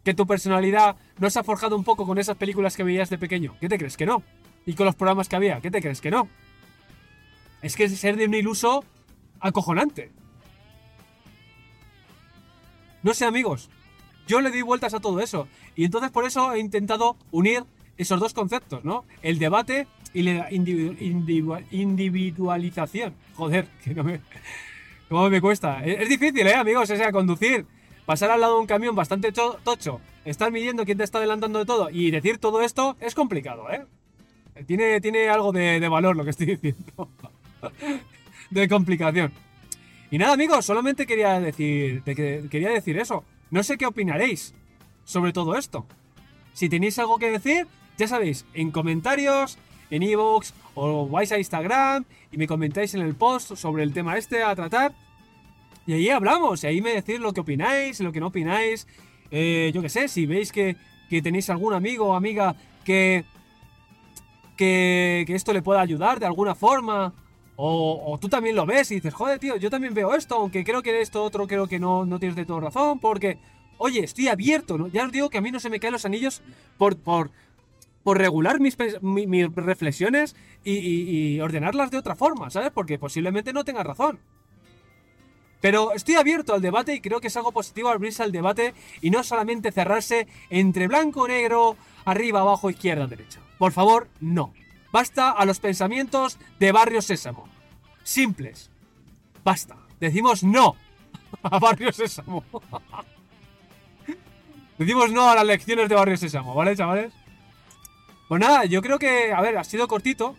¿Que 0.03 0.15
tu 0.15 0.25
personalidad 0.25 0.95
no 1.19 1.29
se 1.29 1.37
ha 1.37 1.43
forjado 1.43 1.75
un 1.75 1.83
poco 1.83 2.07
con 2.07 2.17
esas 2.17 2.37
películas 2.37 2.75
que 2.75 2.83
veías 2.83 3.11
de 3.11 3.19
pequeño? 3.19 3.55
¿Qué 3.61 3.69
te 3.69 3.77
crees 3.77 3.95
que 3.95 4.07
no? 4.07 4.23
¿Y 4.65 4.73
con 4.73 4.87
los 4.87 4.95
programas 4.95 5.29
que 5.29 5.35
había? 5.35 5.61
¿Qué 5.61 5.69
te 5.69 5.79
crees 5.79 6.01
que 6.01 6.09
no? 6.09 6.27
es 7.61 7.75
que 7.75 7.83
es 7.83 7.99
ser 7.99 8.17
de 8.17 8.25
un 8.25 8.33
iluso 8.33 8.83
acojonante. 9.39 10.11
No 13.03 13.13
sé, 13.13 13.25
amigos. 13.25 13.69
Yo 14.27 14.41
le 14.41 14.49
di 14.49 14.63
vueltas 14.63 14.95
a 14.95 14.99
todo 14.99 15.19
eso. 15.19 15.47
Y 15.75 15.85
entonces 15.85 16.09
por 16.09 16.25
eso 16.25 16.53
he 16.53 16.59
intentado 16.59 17.15
unir 17.29 17.63
esos 17.95 18.19
dos 18.19 18.33
conceptos, 18.33 18.83
¿no? 18.83 19.05
El 19.21 19.37
debate 19.37 19.85
y 20.15 20.23
la 20.23 20.51
individualización. 20.51 23.13
Joder, 23.35 23.67
que 23.83 23.93
no 23.93 24.03
me... 24.03 24.19
¿Cómo 25.09 25.27
me 25.29 25.41
cuesta? 25.41 25.83
Es, 25.83 26.07
difícil, 26.07 26.45
¿eh, 26.45 26.53
amigos? 26.53 26.89
O 26.89 26.95
sea, 26.95 27.11
conducir, 27.11 27.65
pasar 28.05 28.29
al 28.29 28.41
lado 28.41 28.55
de 28.55 28.61
un 28.61 28.67
camión 28.67 28.95
bastante 28.95 29.31
tocho, 29.31 29.99
estar 30.23 30.51
midiendo 30.51 30.85
quién 30.85 30.99
te 30.99 31.03
está 31.03 31.17
adelantando 31.17 31.57
de 31.57 31.65
todo 31.65 31.89
y 31.89 32.11
decir 32.11 32.37
todo 32.37 32.61
esto 32.61 32.95
es 32.99 33.15
complicado, 33.15 33.71
¿eh? 33.71 33.85
Tiene, 34.67 35.01
tiene 35.01 35.27
algo 35.29 35.51
de, 35.51 35.79
valor 35.89 36.15
lo 36.15 36.23
que 36.23 36.29
estoy 36.29 36.45
diciendo. 36.57 37.09
de 38.51 38.67
complicación. 38.67 39.33
Y 40.11 40.19
nada, 40.19 40.33
amigos, 40.33 40.65
solamente 40.65 41.07
quería 41.07 41.39
decir, 41.39 42.03
quería 42.03 42.69
decir 42.69 42.99
eso. 42.99 43.23
No 43.49 43.63
sé 43.63 43.77
qué 43.77 43.87
opinaréis 43.87 44.53
sobre 45.05 45.33
todo 45.33 45.55
esto. 45.55 45.87
Si 46.53 46.69
tenéis 46.69 46.99
algo 46.99 47.17
que 47.17 47.31
decir, 47.31 47.67
ya 47.97 48.07
sabéis, 48.07 48.45
en 48.53 48.69
comentarios, 48.69 49.57
en 49.89 50.03
ebooks 50.03 50.53
o 50.75 51.07
vais 51.07 51.31
a 51.31 51.37
Instagram 51.37 52.05
y 52.31 52.37
me 52.37 52.47
comentáis 52.47 52.93
en 52.93 53.01
el 53.01 53.15
post 53.15 53.55
sobre 53.55 53.83
el 53.83 53.93
tema 53.93 54.17
este 54.17 54.43
a 54.43 54.55
tratar. 54.55 54.93
Y 55.85 55.93
ahí 55.93 56.09
hablamos, 56.09 56.63
y 56.63 56.67
ahí 56.67 56.81
me 56.81 56.93
decís 56.93 57.19
lo 57.19 57.33
que 57.33 57.41
opináis, 57.41 57.99
lo 57.99 58.11
que 58.11 58.19
no 58.19 58.27
opináis. 58.27 58.87
Eh, 59.31 59.71
yo 59.73 59.81
qué 59.81 59.89
sé, 59.89 60.07
si 60.07 60.25
veis 60.25 60.51
que, 60.51 60.75
tenéis 61.09 61.49
algún 61.49 61.73
amigo 61.73 62.07
o 62.07 62.13
amiga 62.13 62.55
que, 62.83 63.25
que, 64.55 65.23
que 65.25 65.35
esto 65.35 65.53
le 65.53 65.63
pueda 65.63 65.81
ayudar 65.81 66.19
de 66.19 66.27
alguna 66.27 66.53
forma 66.53 67.13
o, 67.61 68.17
tú 68.21 68.29
también 68.29 68.55
lo 68.55 68.65
ves 68.65 68.89
y 68.91 68.95
dices, 68.95 69.13
joder, 69.13 69.37
tío, 69.37 69.57
yo 69.57 69.69
también 69.69 69.93
veo 69.93 70.15
esto, 70.15 70.35
aunque 70.35 70.63
creo 70.63 70.81
que 70.81 71.01
esto 71.01 71.21
otro 71.21 71.45
creo 71.45 71.67
que 71.67 71.77
no, 71.77 72.05
no 72.05 72.17
tienes 72.17 72.37
de 72.37 72.45
todo 72.45 72.61
razón, 72.61 72.99
porque, 72.99 73.37
oye, 73.77 74.01
estoy 74.01 74.29
abierto. 74.29 74.87
Ya 74.87 75.03
os 75.05 75.11
digo 75.11 75.29
que 75.29 75.39
a 75.39 75.41
mí 75.41 75.51
no 75.51 75.59
se 75.59 75.69
me 75.69 75.77
caen 75.77 75.91
los 75.91 76.05
anillos 76.05 76.41
por, 76.77 76.97
por, 76.97 77.31
por 78.03 78.17
regular 78.17 78.59
mis, 78.59 78.77
reflexiones 79.55 80.35
y, 80.63 81.39
ordenarlas 81.39 81.91
de 81.91 81.97
otra 81.97 82.15
forma, 82.15 82.49
¿sabes? 82.49 82.71
Porque 82.71 82.99
posiblemente 82.99 83.53
no 83.53 83.63
tenga 83.63 83.83
razón. 83.83 84.19
Pero 85.61 85.93
estoy 85.93 86.15
abierto 86.15 86.53
al 86.53 86.61
debate 86.61 86.95
y 86.95 87.01
creo 87.01 87.19
que 87.19 87.27
es 87.27 87.35
algo 87.35 87.51
positivo 87.51 87.89
abrirse 87.89 88.23
al 88.23 88.31
debate 88.31 88.73
y 89.01 89.09
no 89.09 89.23
solamente 89.23 89.73
cerrarse 89.73 90.27
entre 90.49 90.87
blanco, 90.87 91.27
negro, 91.27 91.75
arriba, 92.05 92.39
abajo, 92.39 92.69
izquierda, 92.69 93.07
derecha. 93.07 93.41
Por 93.57 93.73
favor, 93.73 94.07
no. 94.21 94.53
Basta 94.91 95.31
a 95.31 95.45
los 95.45 95.59
pensamientos 95.59 96.39
de 96.59 96.71
Barrio 96.71 97.01
Sésamo. 97.01 97.49
Simples. 98.03 98.71
Basta. 99.43 99.75
Decimos 99.99 100.43
no 100.43 100.75
a 101.43 101.59
Barrio 101.59 101.91
Sésamo. 101.91 102.43
Decimos 104.77 105.11
no 105.11 105.29
a 105.29 105.35
las 105.35 105.45
lecciones 105.45 105.89
de 105.89 105.95
Barrio 105.95 106.15
Sésamo, 106.15 106.55
¿vale, 106.55 106.73
chavales? 106.73 107.13
Pues 108.29 108.39
nada, 108.39 108.65
yo 108.65 108.83
creo 108.83 108.99
que, 108.99 109.33
a 109.33 109.41
ver, 109.41 109.57
ha 109.57 109.63
sido 109.63 109.87
cortito, 109.87 110.35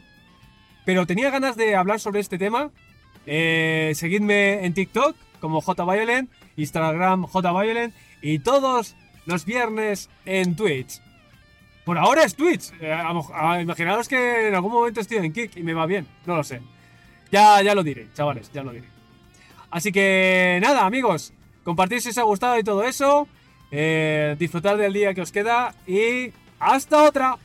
pero 0.84 1.06
tenía 1.06 1.28
ganas 1.30 1.56
de 1.56 1.74
hablar 1.74 1.98
sobre 1.98 2.20
este 2.20 2.38
tema. 2.38 2.70
Eh, 3.26 3.90
seguidme 3.96 4.64
en 4.64 4.74
TikTok 4.74 5.16
como 5.40 5.60
JViolent, 5.60 6.30
Instagram 6.56 7.26
JViolent 7.26 7.92
y 8.22 8.38
todos 8.38 8.94
los 9.26 9.44
viernes 9.44 10.08
en 10.24 10.54
Twitch. 10.54 11.02
Por 11.84 11.98
ahora 11.98 12.22
es 12.22 12.36
Twitch. 12.36 12.72
Eh, 12.80 12.96
imaginaros 13.60 14.06
que 14.06 14.46
en 14.46 14.54
algún 14.54 14.70
momento 14.70 15.00
estoy 15.00 15.16
en 15.16 15.32
Kick 15.32 15.56
y 15.56 15.64
me 15.64 15.74
va 15.74 15.86
bien. 15.86 16.06
No 16.26 16.36
lo 16.36 16.44
sé. 16.44 16.60
Ya, 17.32 17.60
ya 17.60 17.74
lo 17.74 17.82
diré, 17.82 18.06
chavales, 18.14 18.52
ya 18.52 18.62
lo 18.62 18.70
diré. 18.70 18.86
Así 19.68 19.90
que 19.90 20.60
nada, 20.62 20.86
amigos. 20.86 21.32
Compartir 21.64 22.00
si 22.00 22.10
os 22.10 22.18
ha 22.18 22.22
gustado 22.22 22.56
y 22.56 22.62
todo 22.62 22.84
eso. 22.84 23.26
Eh, 23.72 24.36
disfrutar 24.38 24.76
del 24.76 24.92
día 24.92 25.12
que 25.12 25.22
os 25.22 25.32
queda. 25.32 25.74
Y 25.88 26.32
hasta 26.60 27.02
otra. 27.02 27.36